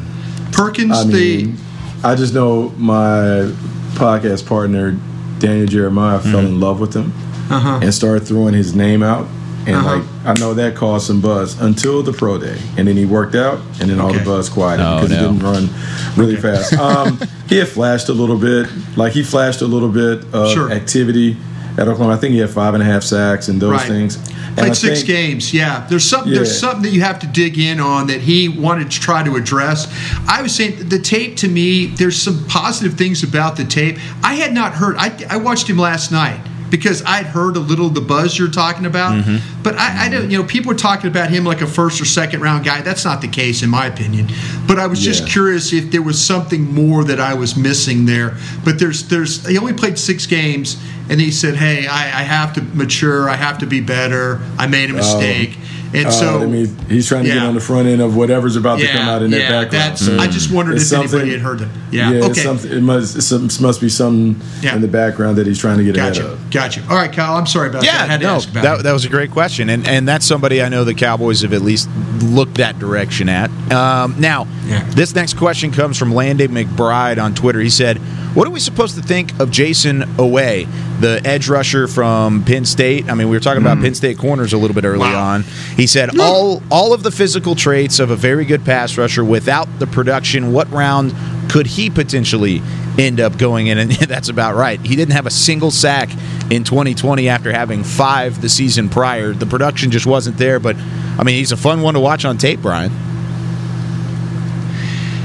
[0.51, 1.57] Perkins, I mean,
[2.03, 3.51] I just know my
[3.93, 4.97] podcast partner
[5.39, 7.13] Daniel Jeremiah fell in love with him
[7.49, 7.79] Uh-huh.
[7.81, 9.27] and started throwing his name out.
[9.67, 9.95] And Uh-huh.
[9.97, 13.35] like I know that caused some buzz until the pro day, and then he worked
[13.35, 15.15] out, and then all the buzz quieted Oh, because no.
[15.17, 15.69] he didn't run
[16.17, 16.73] really fast.
[16.73, 20.71] Um, he had flashed a little bit, like he flashed a little bit of Sure.
[20.71, 21.37] activity
[21.77, 22.15] at Oklahoma.
[22.15, 23.87] I think he had five and a half sacks and those Right.
[23.87, 24.17] things.
[24.55, 25.53] Played six think- games.
[25.53, 26.31] Yeah, there's something.
[26.31, 26.39] Yeah.
[26.39, 29.35] There's something that you have to dig in on that he wanted to try to
[29.35, 29.87] address.
[30.27, 31.87] I was saying the tape to me.
[31.87, 33.97] There's some positive things about the tape.
[34.23, 34.95] I had not heard.
[34.97, 36.39] I, I watched him last night
[36.71, 39.13] because I'd heard a little of the buzz you're talking about.
[39.13, 39.61] Mm-hmm.
[39.61, 40.31] But I, I don't.
[40.31, 42.81] You know, people are talking about him like a first or second round guy.
[42.81, 44.29] That's not the case in my opinion.
[44.65, 48.37] But I was just curious if there was something more that I was missing there.
[48.63, 52.53] But there's there's he only played six games, and he said, "Hey, I, I have
[52.53, 53.29] to mature.
[53.29, 54.41] I have to be better.
[54.57, 55.57] I made a mistake."
[55.93, 58.55] And Uh, so I mean, he's trying to get on the front end of whatever's
[58.55, 59.97] about to come out in yeah, that background.
[59.97, 61.67] that's- I just wondered it's if anybody had heard that.
[61.91, 62.41] Yeah, it's okay.
[62.43, 64.75] something- it must it's some, must be something Yeah.
[64.75, 66.21] in the background that he's trying to get Gotcha.
[66.21, 66.49] ahead of.
[66.49, 66.81] Gotcha.
[66.89, 67.35] All right, Kyle.
[67.35, 67.89] I'm sorry about that.
[67.93, 68.83] I Yeah, had to no, ask about that, it.
[68.83, 71.61] that was a great question, and and that's somebody I know the Cowboys have at
[71.61, 71.89] least
[72.21, 73.49] looked that direction at.
[73.71, 74.47] Um, now,
[74.95, 77.59] this next question comes from Landy McBride on Twitter.
[77.59, 77.99] He said,
[78.33, 80.67] "What are we supposed to think of Jayson Oweh,
[80.99, 83.09] the edge rusher from Penn State?
[83.09, 83.83] I mean, we were talking about hmm.
[83.83, 85.43] Penn State corners a little bit early on.
[85.75, 89.67] He said all all of the physical traits of a very good pass rusher without
[89.79, 90.53] the production.
[90.53, 91.13] What round
[91.49, 92.61] could he potentially
[92.97, 93.77] end up going in?
[93.77, 94.79] And that's about right.
[94.79, 96.09] He didn't have a single sack
[96.49, 99.33] in 2020 after having five the season prior.
[99.33, 100.59] The production just wasn't there.
[100.59, 102.91] But I mean, he's a fun one to watch on tape, Brian.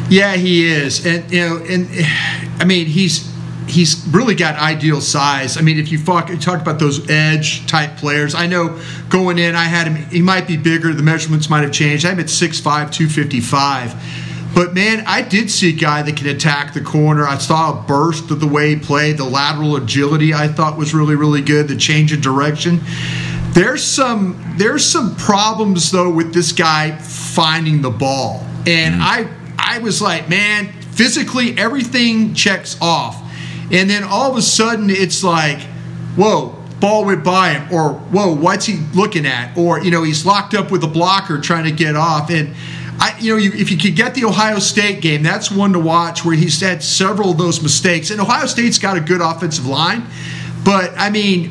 [0.09, 1.89] Yeah, he is, and you know, and
[2.61, 3.33] I mean, he's
[3.67, 5.57] he's really got ideal size.
[5.57, 9.39] I mean, if you talk, you talk about those edge type players, I know going
[9.39, 9.97] in, I had him.
[10.11, 10.93] He might be bigger.
[10.93, 12.05] The measurements might have changed.
[12.05, 13.95] I'm at 6'5", 255.
[14.55, 17.27] But man, I did see a guy that can attack the corner.
[17.27, 19.19] I saw a burst of the way he played.
[19.19, 21.69] The lateral agility I thought was really, really good.
[21.69, 22.81] The change of direction.
[23.51, 28.47] There's some there's some problems though with this guy finding the ball.
[28.67, 29.01] And mm.
[29.03, 29.29] I
[29.67, 33.23] I was like, man, physically everything checks off.
[33.71, 35.61] And then all of a sudden it's like,
[36.17, 39.57] whoa, ball went by him, or whoa, what's he looking at?
[39.59, 42.31] Or, you know, he's locked up with a blocker trying to get off.
[42.31, 42.55] And
[42.99, 46.25] I, you know, if you could get the Ohio State game, that's one to watch
[46.25, 48.11] where he's had several of those mistakes.
[48.11, 50.07] And Ohio State's got a good offensive line,
[50.65, 51.51] but I mean,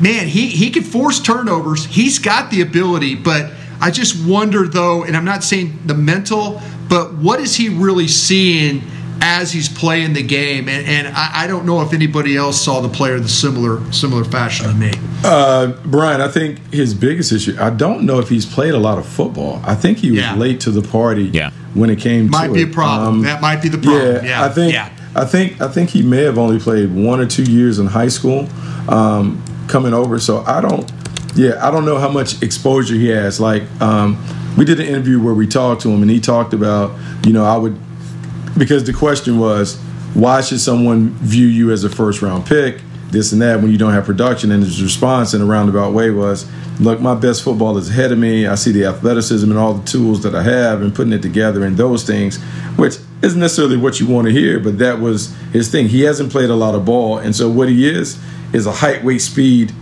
[0.00, 1.84] man, he he could force turnovers.
[1.84, 3.52] He's got the ability, but
[3.84, 8.08] I just wonder though, and I'm not saying the mental, but what is he really
[8.08, 8.82] seeing
[9.20, 10.70] as he's playing the game?
[10.70, 14.24] And, and I, I don't know if anybody else saw the player the similar similar
[14.24, 14.92] fashion to me.
[15.22, 17.56] Uh, Brian, I think his biggest issue.
[17.60, 19.60] I don't know if he's played a lot of football.
[19.64, 20.34] I think he was Yeah.
[20.36, 21.24] late to the party.
[21.24, 21.50] Yeah.
[21.74, 22.40] When it came to football.
[22.40, 22.70] Might to be it.
[22.70, 23.08] a problem.
[23.16, 24.24] Um, that might be the problem.
[24.24, 24.88] Yeah, I think Yeah.
[25.14, 28.08] I think I think he may have only played one or two years in high
[28.08, 28.48] school,
[28.88, 30.18] um, coming over.
[30.18, 30.90] So I don't,
[31.34, 33.40] yeah, I don't know how much exposure he has.
[33.40, 34.22] Like um,
[34.56, 36.92] we did an interview where we talked to him, and he talked about,
[37.26, 37.76] you know, I would,
[38.56, 39.76] because the question was,
[40.14, 42.80] why should someone view you as a first round pick?
[43.10, 46.10] This and that when you don't have production, and his response in a roundabout way
[46.10, 46.46] was,
[46.80, 48.46] "Look, my best football is ahead of me.
[48.46, 51.64] I see the athleticism and all the tools that I have, and putting it together
[51.64, 52.38] and those things,
[52.74, 55.88] which isn't necessarily what you want to hear, but that was his thing.
[55.88, 58.18] He hasn't played a lot of ball, and so what he is
[58.52, 59.72] is a height, weight, speed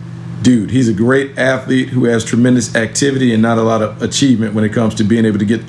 [0.42, 0.70] dude.
[0.70, 4.64] He's a great athlete who has tremendous activity and not a lot of achievement when
[4.64, 5.62] it comes to being able to get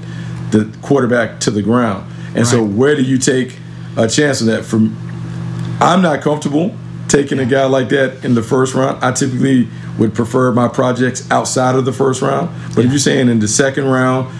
[0.51, 2.11] the quarterback to the ground.
[2.36, 3.57] And so, where do you take
[3.95, 4.65] a chance on that?
[4.65, 4.95] From
[5.80, 6.76] I'm not comfortable
[7.07, 9.03] taking a guy like that in the first round.
[9.03, 9.67] I typically
[9.99, 12.49] would prefer my projects outside of the first round.
[12.74, 14.34] But if you're saying in the second round,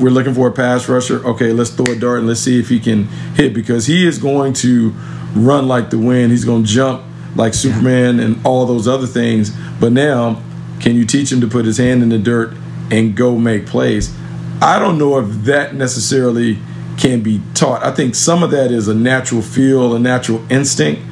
[0.00, 2.68] we're looking for a pass rusher, okay, let's throw a dart and let's see if
[2.68, 4.90] he can hit because he is going to
[5.34, 6.32] run like the wind.
[6.32, 7.04] He's going to jump
[7.36, 9.50] like Superman and all those other things.
[9.80, 10.42] But now,
[10.80, 12.54] can you teach him to put his hand in the dirt
[12.90, 14.14] and go make plays?
[14.60, 16.58] I don't know if that necessarily
[16.98, 17.84] can be taught.
[17.84, 21.02] I think some of that is a natural feel, a natural instinct.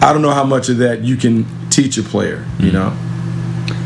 [0.00, 2.76] I don't know how much of that you can teach a player, you hmm.
[2.76, 2.96] know?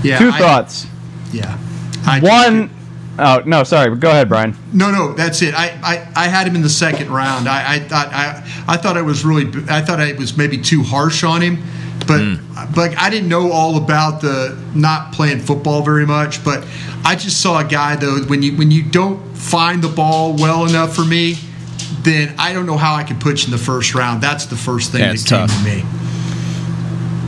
[0.02, 0.86] Yeah, Two I- thoughts.
[1.32, 1.58] Yeah.
[2.20, 2.70] One,
[3.18, 3.94] oh no, sorry.
[3.96, 4.56] Go ahead, Brian.
[4.72, 5.54] No, no, that's it.
[5.54, 7.48] I, I, I had him in the second round.
[7.48, 10.82] I, I thought I, I thought I was really I thought I was maybe too
[10.82, 11.62] harsh on him,
[12.06, 12.74] but hmm.
[12.74, 16.44] but I didn't know all about the not playing football very much.
[16.44, 16.66] But
[17.04, 20.66] I just saw a guy though when you when you don't find the ball well
[20.66, 21.36] enough for me,
[22.02, 24.22] then I don't know how I can put you in the first round.
[24.22, 25.58] That's the first thing Yeah, that came tough.
[25.58, 25.84] to me.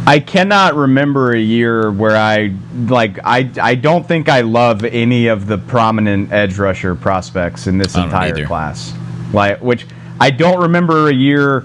[0.06, 2.54] I cannot remember a year where I
[2.86, 7.78] like I I don't think I love any of the prominent edge rusher prospects in
[7.78, 8.94] this entire class.
[9.32, 9.84] Like which
[10.20, 11.62] I don't remember a year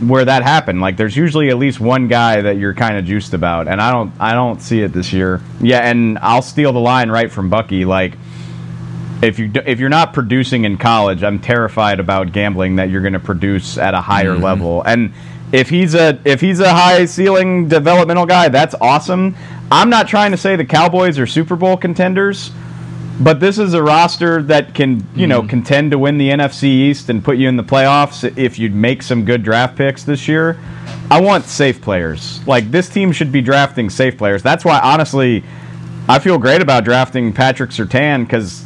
[0.00, 0.80] where that happened.
[0.80, 3.90] Like there's usually at least one guy that you're kind of juiced about and I
[3.90, 5.40] don't I don't see it this year.
[5.60, 8.16] Yeah, and I'll steal the line right from Bucky like
[9.20, 13.14] if you if you're not producing in college, I'm terrified about gambling that you're going
[13.14, 14.82] to produce at a higher level.
[14.82, 15.12] And
[15.54, 19.36] if he's a if he's a high ceiling developmental guy, that's awesome.
[19.70, 22.50] I'm not trying to say the Cowboys are Super Bowl contenders,
[23.20, 25.50] but this is a roster that can you know mm-hmm.
[25.50, 29.00] contend to win the NFC East and put you in the playoffs if you make
[29.00, 30.58] some good draft picks this year.
[31.08, 32.44] I want safe players.
[32.48, 34.42] Like this team should be drafting safe players.
[34.42, 35.44] That's why honestly,
[36.08, 38.64] I feel great about drafting Patrick Surtain because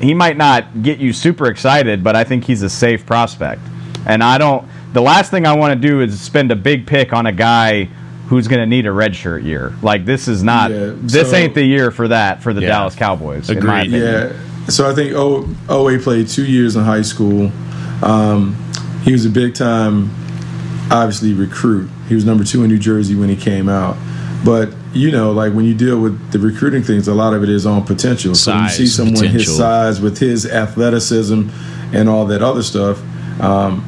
[0.00, 3.62] he might not get you super excited, but I think he's a safe prospect.
[4.06, 4.68] And I don't.
[4.92, 7.84] The last thing I want to do is spend a big pick on a guy
[8.28, 9.72] who's going to need a redshirt year.
[9.82, 10.70] Like this is not.
[10.70, 12.68] Yeah, this so- ain't the year for that for the Yeah.
[12.68, 13.48] Dallas Cowboys.
[13.50, 14.00] in my Agreed.
[14.00, 14.32] Yeah.
[14.68, 17.50] So I think o- Oweh played two years in high school.
[18.02, 18.54] Um,
[19.02, 20.10] he was a big time,
[20.90, 21.88] obviously, recruit.
[22.08, 23.96] He was number two in New Jersey when he came out.
[24.44, 27.48] But, you know, like when you deal with the recruiting things, a lot of it
[27.48, 28.34] is on potential.
[28.34, 29.38] so when you Size, see someone potential.
[29.38, 31.48] his size with his athleticism
[31.92, 33.00] and all that other stuff,
[33.40, 33.82] um,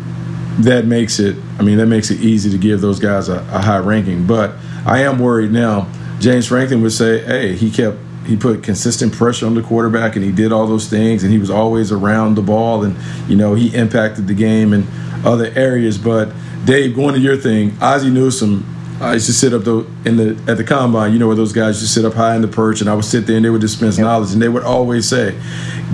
[0.65, 3.61] that makes it i mean that makes it easy to give those guys a, a
[3.61, 4.27] high ranking.
[4.27, 4.55] But
[4.87, 5.91] i am worried now.
[6.19, 10.25] James franklin would say hey he kept he put consistent pressure on the quarterback and
[10.25, 12.97] he did all those things and he was always around the ball and
[13.29, 14.87] you know he impacted the game in
[15.25, 15.99] other areas.
[15.99, 16.33] But
[16.65, 18.67] dave going to your thing ozzie newsome
[19.01, 21.13] I used to sit up though in the at the combine.
[21.15, 23.07] You know where those guys just sit up high in the perch, and I would
[23.07, 25.39] sit there and they would dispense knowledge, and they would always say,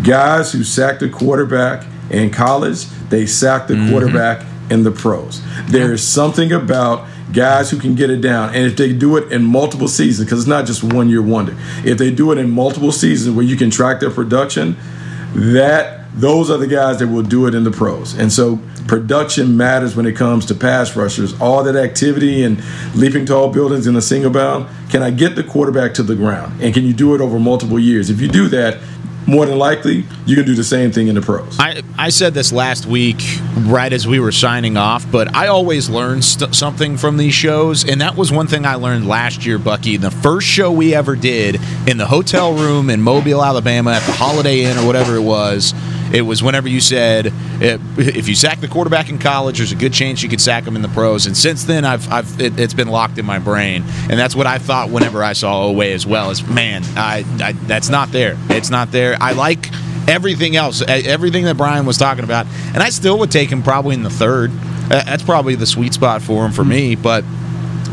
[0.02, 3.90] "Guys who sacked a quarterback in college, they sacked the mm-hmm.
[3.90, 8.66] quarterback in the pros." There is something about guys who can get it down, and
[8.66, 11.54] if they do it in multiple seasons, because it's not just one year wonder.
[11.84, 14.76] If they do it in multiple seasons where you can track their production,
[15.34, 18.14] that those are the guys that will do it in the pros.
[18.14, 21.38] And so production matters when it comes to pass rushers.
[21.40, 22.62] All that activity and
[22.94, 24.66] leaping tall buildings in a single bound.
[24.88, 26.60] Can I get the quarterback to the ground?
[26.62, 28.08] And can you do it over multiple years?
[28.08, 28.78] If you do that,
[29.26, 31.56] more than likely, you can do the same thing in the pros.
[31.58, 33.16] I, I said this last week,
[33.60, 37.84] right as we were signing off, but I always learn st- something from these shows,
[37.88, 39.96] and that was one thing I learned last year, Bucky.
[39.96, 44.12] The first show we ever did in the hotel room in Mobile, Alabama, at the
[44.12, 45.74] Holiday Inn or whatever it was.
[46.12, 49.92] It was whenever you said if you sack the quarterback in college, there's a good
[49.92, 51.26] chance you could sack him in the pros.
[51.26, 54.46] And since then, I've, I've it, it's been locked in my brain, and that's what
[54.46, 56.30] I thought whenever I saw Oweh as well.
[56.30, 58.36] Is man, I, I that's not there.
[58.50, 59.16] It's not there.
[59.20, 59.68] I like
[60.08, 63.94] everything else, everything that Brian was talking about, and I still would take him probably
[63.94, 64.52] in the third.
[64.88, 67.24] That's probably the sweet spot for him for me, but.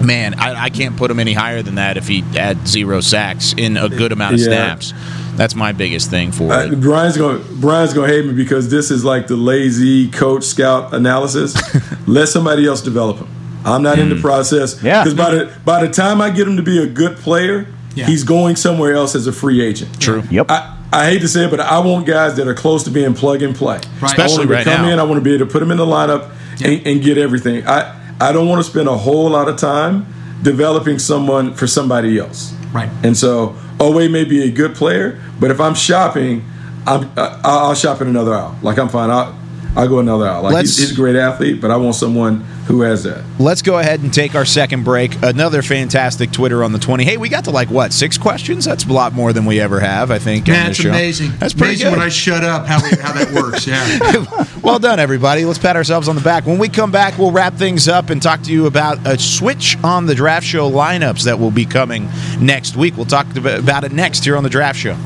[0.03, 3.53] Man, I, I can't put him any higher than that if he had zero sacks
[3.55, 4.45] in a good amount of Yeah.
[4.47, 4.93] snaps.
[5.35, 6.79] That's my biggest thing for Uh, it.
[6.81, 10.93] Brian's going Brian's going to hate me because this is like the lazy coach scout
[10.93, 11.55] analysis.
[12.07, 13.27] Let somebody else develop him.
[13.65, 14.81] I'm not in the process.
[14.83, 15.03] Yeah.
[15.03, 17.65] Because by the by the time I get him to be a good player,
[17.95, 18.05] Yeah.
[18.07, 19.99] he's going somewhere else as a free agent.
[20.01, 20.23] True.
[20.29, 20.51] Yep.
[20.51, 23.13] I, I hate to say it, but I want guys that are close to being
[23.15, 23.77] plug and play.
[23.99, 24.11] Right.
[24.11, 24.93] Especially I want them right to come now.
[24.93, 24.99] in.
[24.99, 26.29] I want to be able to put them in the lineup
[26.63, 27.65] and, and get everything.
[27.67, 30.05] I I don't want to spend a whole lot of time
[30.43, 32.53] developing someone for somebody else.
[32.73, 32.89] Right.
[33.03, 36.45] And so Oweh may be a good player, but if I'm shopping,
[36.85, 38.57] I'm, I, I'll shop in another aisle.
[38.61, 39.09] Like I'm fine.
[39.09, 39.37] I'll,
[39.75, 40.43] I'll go another aisle.
[40.43, 43.23] Like he's, he's a great athlete, but I want someone who has that.
[43.39, 45.21] Let's go ahead and take our second break.
[45.21, 47.03] Another fantastic Twitter on the 20.
[47.03, 48.65] Hey, we got to like, what, six questions?
[48.65, 50.47] That's a lot more than we ever have, I think.
[50.47, 50.89] on Man, this show.
[50.89, 51.31] amazing.
[51.39, 51.97] That's pretty amazing good.
[51.97, 53.67] when I shut up how, we, how that works.
[53.67, 54.45] Yeah.
[54.61, 55.45] well done, everybody.
[55.45, 56.45] Let's pat ourselves on the back.
[56.45, 59.77] When we come back, we'll wrap things up and talk to you about a switch
[59.83, 62.09] on the draft show lineups that will be coming
[62.39, 62.95] next week.
[62.95, 64.97] We'll talk about it next here on the draft show.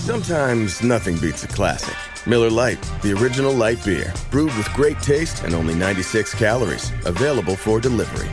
[0.00, 1.94] Sometimes nothing beats a classic.
[2.28, 7.56] Miller Lite, the original light beer, brewed with great taste and only 96 calories, available
[7.56, 8.28] for delivery.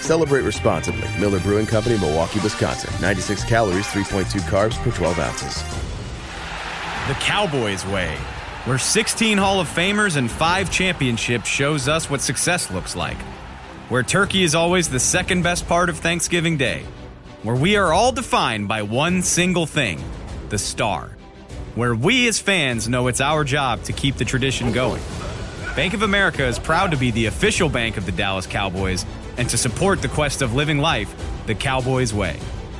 [0.00, 1.08] Celebrate responsibly.
[1.18, 2.92] Miller Brewing Company, Milwaukee, Wisconsin.
[3.02, 5.64] 96 calories, 3.2 carbs per 12 ounces.
[7.08, 8.14] The Cowboys way,
[8.66, 13.18] where 16 Hall of Famers and 5 championships shows us what success looks like.
[13.88, 16.84] Where turkey is always the second best part of Thanksgiving Day.
[17.42, 20.00] Where we are all defined by one single thing
[20.50, 21.16] the star.
[21.76, 25.02] Where we as fans know it's our job to keep the tradition going.
[25.76, 29.06] Bank of America is proud to be the official bank of the Dallas Cowboys
[29.36, 31.14] and to support the quest of living life
[31.46, 32.38] the Cowboys way.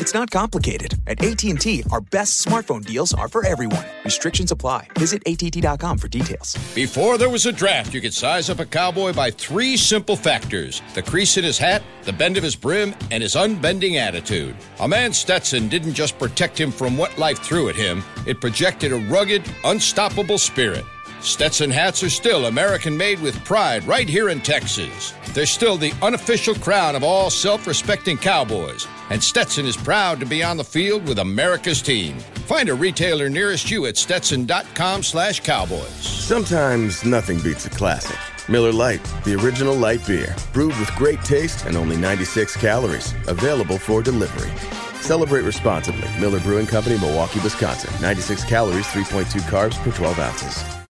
[0.00, 0.94] It's not complicated.
[1.06, 3.84] At AT&T, our best smartphone deals are for everyone.
[4.04, 4.88] Restrictions apply.
[4.98, 6.56] Visit att.com for details.
[6.74, 10.82] Before there was a draft, you could size up a cowboy by three simple factors
[10.94, 14.54] the crease in his hat, the bend of his brim, and his unbending attitude.
[14.80, 18.92] A man Stetson didn't just protect him from what life threw at him, it projected
[18.92, 20.84] a rugged, unstoppable spirit.
[21.24, 25.14] Stetson hats are still American made with pride right here in Texas.
[25.32, 30.26] They're still the unofficial crown of all self respecting cowboys, and Stetson is proud to
[30.26, 32.18] be on the field with America's team.
[32.44, 35.88] Find a retailer nearest you at stetson.com slash cowboys.
[35.88, 38.18] Sometimes nothing beats a classic.
[38.50, 43.78] Miller Lite, the original light beer, brewed with great taste and only 96 calories, available
[43.78, 44.52] for delivery.
[45.00, 46.08] Celebrate responsibly.
[46.20, 47.90] Miller Brewing Company, Milwaukee, Wisconsin.
[48.02, 50.83] 96 calories, 3.2 carbs per 12 ounces.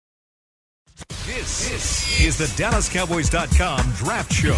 [2.23, 4.55] Is the DallasCowboys.com Draft Show.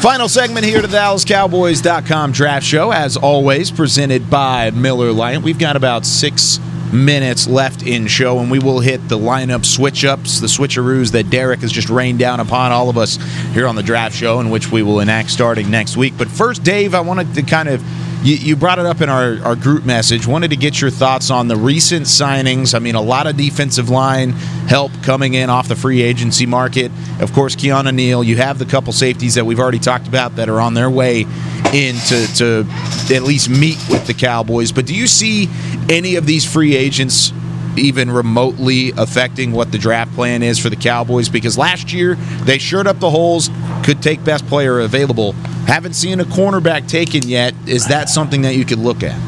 [0.00, 5.42] Final segment here to the DallasCowboys.com draft show, as always, presented by Miller Lite.
[5.42, 6.58] We've got about six
[6.92, 11.30] minutes left in show, and we will hit the lineup switch ups, the switcheroos that
[11.30, 13.16] Derek has just rained down upon all of us
[13.52, 16.14] here on the draft show, in which we will enact starting next week.
[16.16, 17.82] But first, Dave, I wanted to kind of
[18.24, 20.26] you, brought it up in our, our group message.
[20.26, 22.74] Wanted to get your thoughts on the recent signings.
[22.74, 24.30] I mean, a lot of defensive line
[24.68, 26.92] help coming in off the free agency market.
[27.20, 28.22] Of course, Keanu Neal.
[28.22, 31.26] You have the couple safeties that we've already talked about that are on their way
[31.72, 32.66] in to, to
[33.12, 34.72] at least meet with the Cowboys.
[34.72, 35.48] But do you see
[35.88, 37.32] any of these free agents
[37.76, 42.58] even remotely affecting what the draft plan is for the Cowboys because last year they
[42.58, 43.50] shored up the holes,
[43.82, 45.32] could take best player available.
[45.66, 47.54] Haven't seen a cornerback taken yet.
[47.66, 49.18] Is that something that you could look at?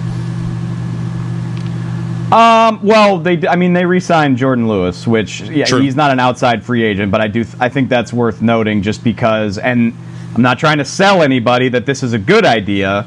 [2.32, 5.80] Um, well, they I mean they re-signed Jourdan Lewis, which yeah, True.
[5.80, 9.04] he's not an outside free agent, but I do I think that's worth noting just
[9.04, 9.94] because and
[10.34, 13.06] I'm not trying to sell anybody that this is a good idea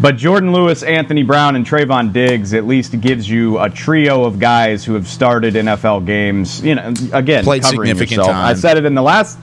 [0.00, 4.38] but Jourdan Lewis, Anthony Brown, and Trevon Diggs at least gives you a trio of
[4.38, 6.64] guys who have started NFL games.
[6.64, 8.28] You know, again, played significant yourself.
[8.28, 8.46] time.
[8.46, 9.38] I said it in the last.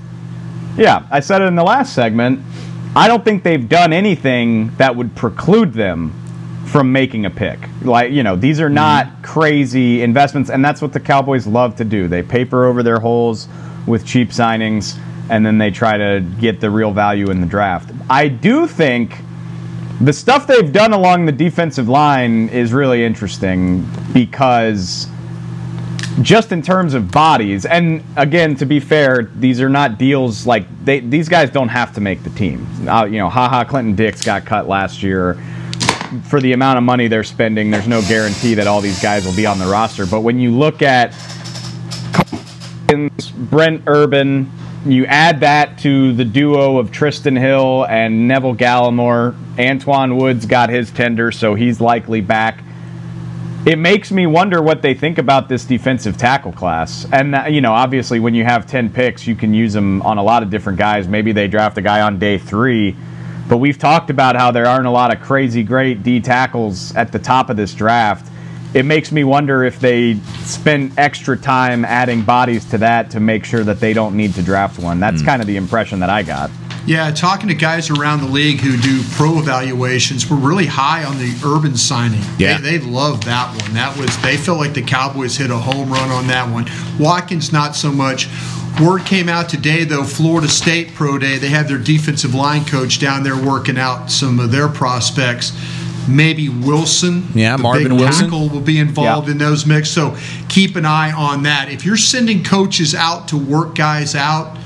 [0.78, 2.40] Yeah, I said it in the last segment.
[2.96, 6.14] I don't think they've done anything that would preclude them
[6.68, 7.60] from making a pick.
[7.82, 9.24] Like, you know, these are not mm-hmm.
[9.24, 12.08] crazy investments, and that's what the Cowboys love to do.
[12.08, 13.48] They paper over their holes
[13.86, 14.98] with cheap signings,
[15.30, 17.92] and then they try to get the real value in the draft.
[18.10, 19.18] I do think
[20.02, 25.08] the stuff they've done along the defensive line is really interesting because
[26.22, 30.66] just in terms of bodies, and again, to be fair, these are not deals like
[30.84, 32.68] they, these guys don't have to make the team.
[32.88, 35.42] Uh, you know, haha, Clinton Dix got cut last year.
[36.30, 39.36] For the amount of money they're spending, there's no guarantee that all these guys will
[39.36, 40.06] be on the roster.
[40.06, 41.14] But when you look at
[43.50, 44.52] Brent Urban,
[44.86, 49.36] you add that to the duo of Trysten Hill and Neville Gallimore.
[49.56, 52.64] Antwaun Woods got his tender, so he's likely back.
[53.66, 57.08] It makes me wonder what they think about this defensive tackle class.
[57.12, 60.20] And, uh, you know, obviously, when you have 10 picks, you can use them on
[60.20, 61.08] a lot of different guys.
[61.08, 62.96] Maybe they draft a guy on day three.
[63.50, 67.12] But we've talked about how there aren't a lot of crazy great D tackles at
[67.12, 68.32] the top of this draft
[68.76, 73.46] it makes me wonder if they spend extra time adding bodies to that to make
[73.46, 75.00] sure that they don't need to draft one.
[75.00, 75.26] That's mm.
[75.26, 76.52] kind of the impression that I got.
[76.86, 81.18] Yeah, talking to guys around the league who do pro evaluations, we're really high on
[81.18, 82.22] the Urban signing.
[82.38, 83.74] Yeah, they, they love that one.
[83.74, 86.68] That was they felt like the Cowboys hit a home run on that one.
[87.00, 88.28] Watkins not so much.
[88.80, 91.38] Word came out today though, Florida State pro day.
[91.38, 95.54] They have their defensive line coach down there working out some of their prospects
[96.08, 97.28] maybe Wilson.
[97.34, 99.90] Yeah, Marvin Wilson will be involved in those mix.
[99.90, 100.16] So
[100.50, 101.70] keep an eye on that.
[101.70, 104.58] If you're sending coaches out to work guys out,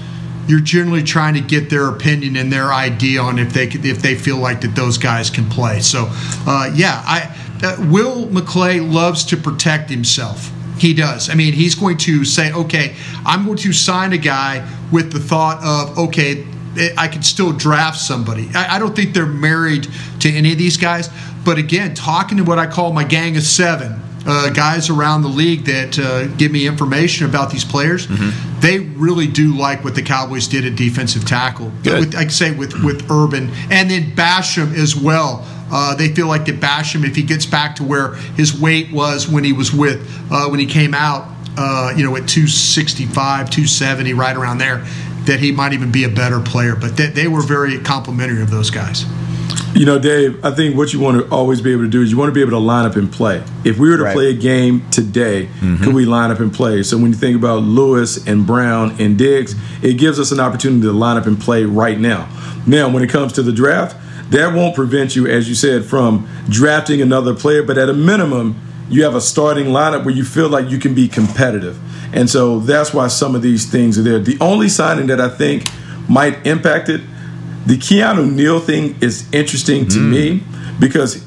[0.47, 4.15] you're generally trying to get their opinion and their idea on if they if they
[4.15, 5.79] feel like that those guys can play.
[5.79, 6.07] So,
[6.47, 10.51] uh, yeah, I uh, Will McClay loves to protect himself.
[10.77, 11.29] He does.
[11.29, 15.19] I mean, he's going to say, okay, I'm going to sign a guy with the
[15.19, 16.45] thought of, okay,
[16.97, 18.49] I can still draft somebody.
[18.55, 19.87] I, I, don't think they're married
[20.21, 21.09] to any of these guys.
[21.43, 25.29] But again, talking to what I call my gang of seven, uh, guys around the
[25.29, 28.59] league that uh, give me information about these players, mm-hmm.
[28.59, 31.71] they really do like what the Cowboys did at defensive tackle.
[31.83, 31.99] Good.
[31.99, 35.45] With, I could say with with Urban and then Basham as well.
[35.71, 39.27] Uh, they feel like that Basham, if he gets back to where his weight was
[39.27, 41.27] when he was with uh, when he came out,
[41.57, 44.83] uh, you know, at 265, 270, right around there,
[45.25, 46.75] that he might even be a better player.
[46.75, 49.05] But they, they were very complimentary of those guys.
[49.73, 52.11] You know, Dave, I think what you want to always be able to do is
[52.11, 53.43] you want to be able to line up and play.
[53.63, 54.13] If we were to right.
[54.13, 55.83] play a game today, mm-hmm.
[55.83, 56.83] could we line up and play?
[56.83, 60.81] So when you think about Lewis and Brown and Diggs, it gives us an opportunity
[60.81, 62.27] to line up and play right now.
[62.67, 63.95] Now, when it comes to the draft,
[64.31, 68.59] that won't prevent you, as you said, from drafting another player, but at a minimum,
[68.89, 71.79] you have a starting lineup where you feel like you can be competitive.
[72.13, 74.19] And so that's why some of these things are there.
[74.19, 75.67] The only signing that I think
[76.07, 77.01] might impact it
[77.69, 80.09] the Keanu Neal thing is interesting to mm.
[80.09, 80.43] me
[80.79, 81.23] because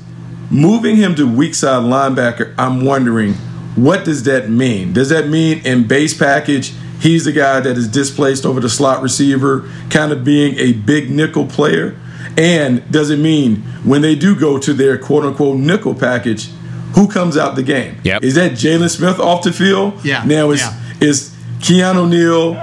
[0.51, 3.35] moving him to weak side linebacker, I'm wondering
[3.77, 4.93] what does that mean?
[4.93, 9.03] Does that mean in base package he's the guy that is displaced over the slot
[9.03, 11.97] receiver, kind of being a big nickel player?
[12.37, 16.51] And does it mean when they do go to their quote unquote nickel package,
[16.97, 18.01] who comes out the game?
[18.03, 18.25] Yep.
[18.25, 20.05] Is that Jaylon Smith off the field?
[20.05, 20.25] Yeah.
[20.25, 20.77] Now is yeah.
[21.01, 21.32] is
[21.63, 22.55] Keanu Neal,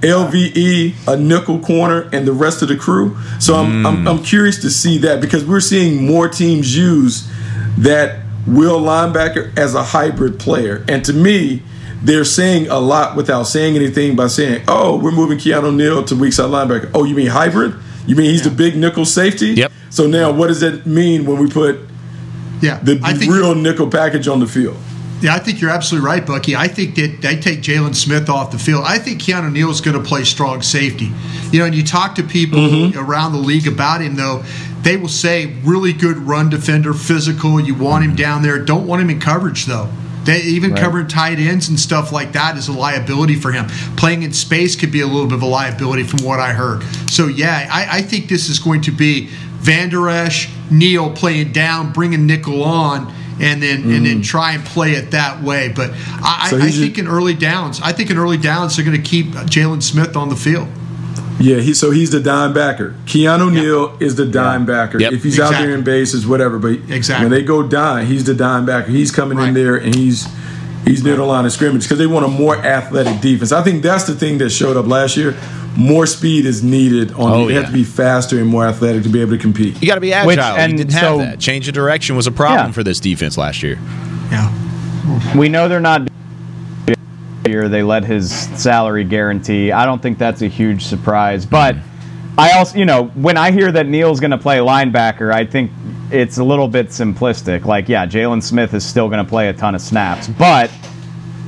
[0.00, 3.18] LVE, a nickel corner, and the rest of the crew.
[3.40, 3.86] So I'm, mm.
[3.86, 7.28] I'm, I'm curious to see that because we're seeing more teams use
[7.78, 10.84] that will linebacker as a hybrid player.
[10.88, 11.62] And to me,
[12.00, 16.14] they're saying a lot without saying anything by saying, oh, we're moving Keanu Neal to
[16.14, 16.90] weak side linebacker.
[16.94, 17.74] Oh, you mean hybrid?
[18.06, 19.48] You mean he's the big nickel safety?
[19.48, 19.72] Yep.
[19.90, 21.80] So now what does that mean when we put
[22.60, 24.76] Yeah, the I real nickel package on the field?
[25.24, 26.54] Yeah, I think you're absolutely right, Bucky.
[26.54, 28.84] I think that they take Jaylon Smith off the field.
[28.86, 31.10] I think Keanu Neal is going to play strong safety.
[31.50, 32.98] You know, and you talk to people Mm-hmm.
[32.98, 34.44] around the league about him, though,
[34.82, 37.58] they will say really good run defender, physical.
[37.58, 38.58] You want him down there.
[38.62, 39.88] Don't want him in coverage, though.
[40.24, 40.80] They, even Right.
[40.82, 43.66] covering tight ends and stuff like that is a liability for him.
[43.96, 46.82] Playing in space could be a little bit of a liability, from what I heard.
[47.10, 49.28] So yeah, I, I think this is going to be
[49.60, 54.24] Vander Esch, Neal playing down, bringing nickel on, and then and then mm.
[54.24, 55.68] try and play it that way.
[55.68, 58.76] But I, So I, I he's think in early downs, I think in early downs
[58.76, 60.68] they're going to keep Jaylon Smith on the field.
[61.40, 62.94] Yeah, he so he's the dime backer.
[63.06, 65.00] Keanu Neal is the dime backer.
[65.00, 65.12] Yep.
[65.12, 66.58] If he's out there in bases, whatever.
[66.58, 67.24] But Exactly.
[67.24, 68.90] when they go dime, he's the dime backer.
[68.90, 70.28] He's coming in there and he's
[70.84, 73.52] he's near the line of scrimmage because they want a more athletic defense.
[73.52, 75.36] I think that's the thing that showed up last year.
[75.76, 77.32] More speed is needed on.
[77.32, 79.80] Oh, you have to be faster and more athletic to be able to compete.
[79.82, 80.28] You got to be agile.
[80.28, 80.38] Which-
[80.70, 81.40] you didn't have that.
[81.40, 82.72] Change of direction was a problem Yeah.
[82.72, 83.78] for this defense last year.
[84.30, 84.52] Yeah.
[85.36, 86.08] We know they're not
[87.46, 87.68] here.
[87.68, 89.72] They let his salary guarantee.
[89.72, 91.44] I don't think that's a huge surprise.
[91.44, 91.76] But
[92.38, 95.70] I also, you know, when I hear that Neal's going to play linebacker, I think
[96.10, 97.64] it's a little bit simplistic.
[97.64, 100.70] Like, yeah, Jaylon Smith is still going to play a ton of snaps, but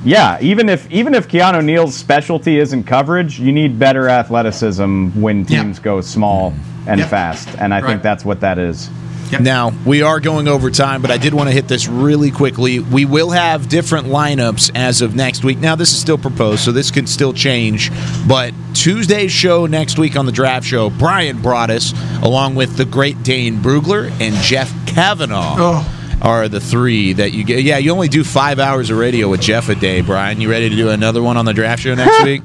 [0.06, 5.44] yeah, even if even if Keanu Neal's specialty isn't coverage, you need better athleticism when
[5.48, 5.62] Yeah.
[5.62, 6.54] teams go small
[6.86, 7.10] and Yep.
[7.10, 7.90] fast, and I Right.
[7.90, 8.88] think that's what that is.
[9.32, 9.40] Yep.
[9.40, 12.78] Now, we are going over time, but I did want to hit this really quickly.
[12.78, 15.58] We will have different lineups as of next week.
[15.60, 17.90] Now, this is still proposed, so this can still change.
[18.28, 21.92] But Tuesday's show next week on the draft show, Brian brought us,
[22.22, 25.56] along with the great Dane Brugler and Jeff Kavanaugh.
[25.58, 25.86] Oh.
[26.22, 27.62] Are the three that you get?
[27.62, 30.40] Yeah, you only do five hours of radio with Jeff a day, Brian.
[30.40, 32.42] You ready to do another one on the draft show next week?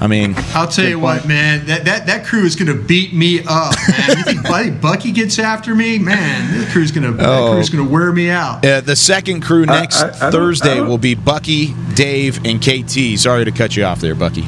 [0.00, 1.66] I mean, I'll tell you what, man.
[1.66, 4.16] That, that that crew is going to beat me up, man.
[4.18, 6.58] You think Buddy Bucky gets after me, man?
[6.58, 7.52] That crew's going to that Oh.
[7.52, 8.66] crew's going to wear me out.
[8.66, 13.18] Uh, the second crew next I- I I Thursday will be Bucky, Dave, and KT.
[13.18, 14.44] Sorry to cut you off there, Bucky.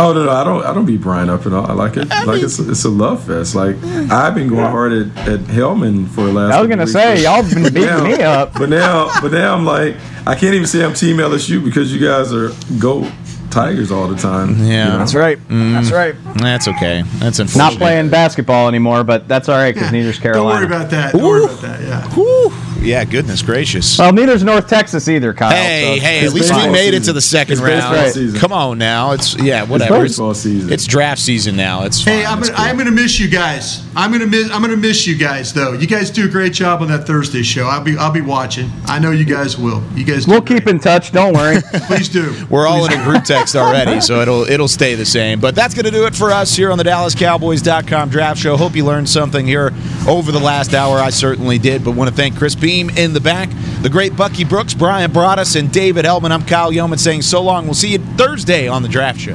[0.00, 0.64] Oh no, no, I don't.
[0.64, 1.66] I don't beat Brian up at all.
[1.66, 2.08] I like it.
[2.26, 3.54] like it's, it's a love fest.
[3.54, 6.54] Like I've been going hard at, at Helman for the last.
[6.54, 8.52] I was gonna weeks, say but y'all been beating now- me up.
[8.54, 9.96] But now, but now I'm like,
[10.26, 13.10] I can't even say I'm Team LSU because you guys are go
[13.50, 14.58] Tigers all the time.
[14.58, 14.84] Yeah.
[14.84, 14.98] you know?
[14.98, 15.38] That's right.
[15.48, 15.72] Mm.
[15.72, 16.14] That's right.
[16.36, 17.02] That's okay.
[17.16, 17.72] That's unfortunate.
[17.72, 20.60] Not playing basketball anymore, but that's all right because neither's Carolina.
[20.60, 21.12] Don't worry about that.
[21.12, 21.80] Don't worry about that.
[21.80, 22.08] Yeah.
[22.14, 22.52] Whew.
[22.80, 23.98] Yeah, goodness gracious.
[23.98, 25.50] Well, neither's North Texas either, Kyle.
[25.50, 26.24] Hey, so hey!
[26.26, 26.72] At least we fine.
[26.72, 27.94] made it to the second It's round.
[27.94, 28.40] baseball season.
[28.40, 29.96] Come on now, it's yeah, whatever.
[30.04, 30.72] It's, baseball season.
[30.72, 31.84] it's draft season now.
[31.84, 32.14] It's fine.
[32.14, 33.84] Hey, I'm gonna, I'm gonna miss you guys.
[33.96, 35.72] I'm gonna miss I'm gonna miss you guys though.
[35.72, 37.66] You guys do a great job on that Thursday show.
[37.66, 38.70] I'll be I'll be watching.
[38.86, 39.82] I know you guys will.
[39.94, 40.24] You guys.
[40.24, 40.60] Do We'll great.
[40.60, 41.10] keep in touch.
[41.12, 41.60] Don't worry.
[41.88, 42.34] Please do.
[42.48, 45.40] We're all in a group text already, so it'll it'll stay the same.
[45.40, 48.56] But that's going to do it for us here on the DallasCowboys.com Draft Show.
[48.56, 49.72] Hope you learned something here
[50.06, 50.98] over the last hour.
[50.98, 51.84] I certainly did.
[51.84, 53.48] But want to thank Chris Beam in the back,
[53.80, 56.32] the great Bucky Brooks, Brian Broaddus, and David Helman.
[56.32, 57.64] I'm Kyle Youmans saying so long.
[57.64, 59.32] We'll see you Thursday on the Draft Show.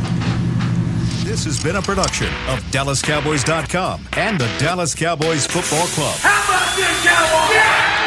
[1.26, 6.16] This has been a production of DallasCowboys.com and the Dallas Cowboys Football Club.
[6.20, 7.56] How about this, Cowboys?
[7.56, 8.03] Yeah!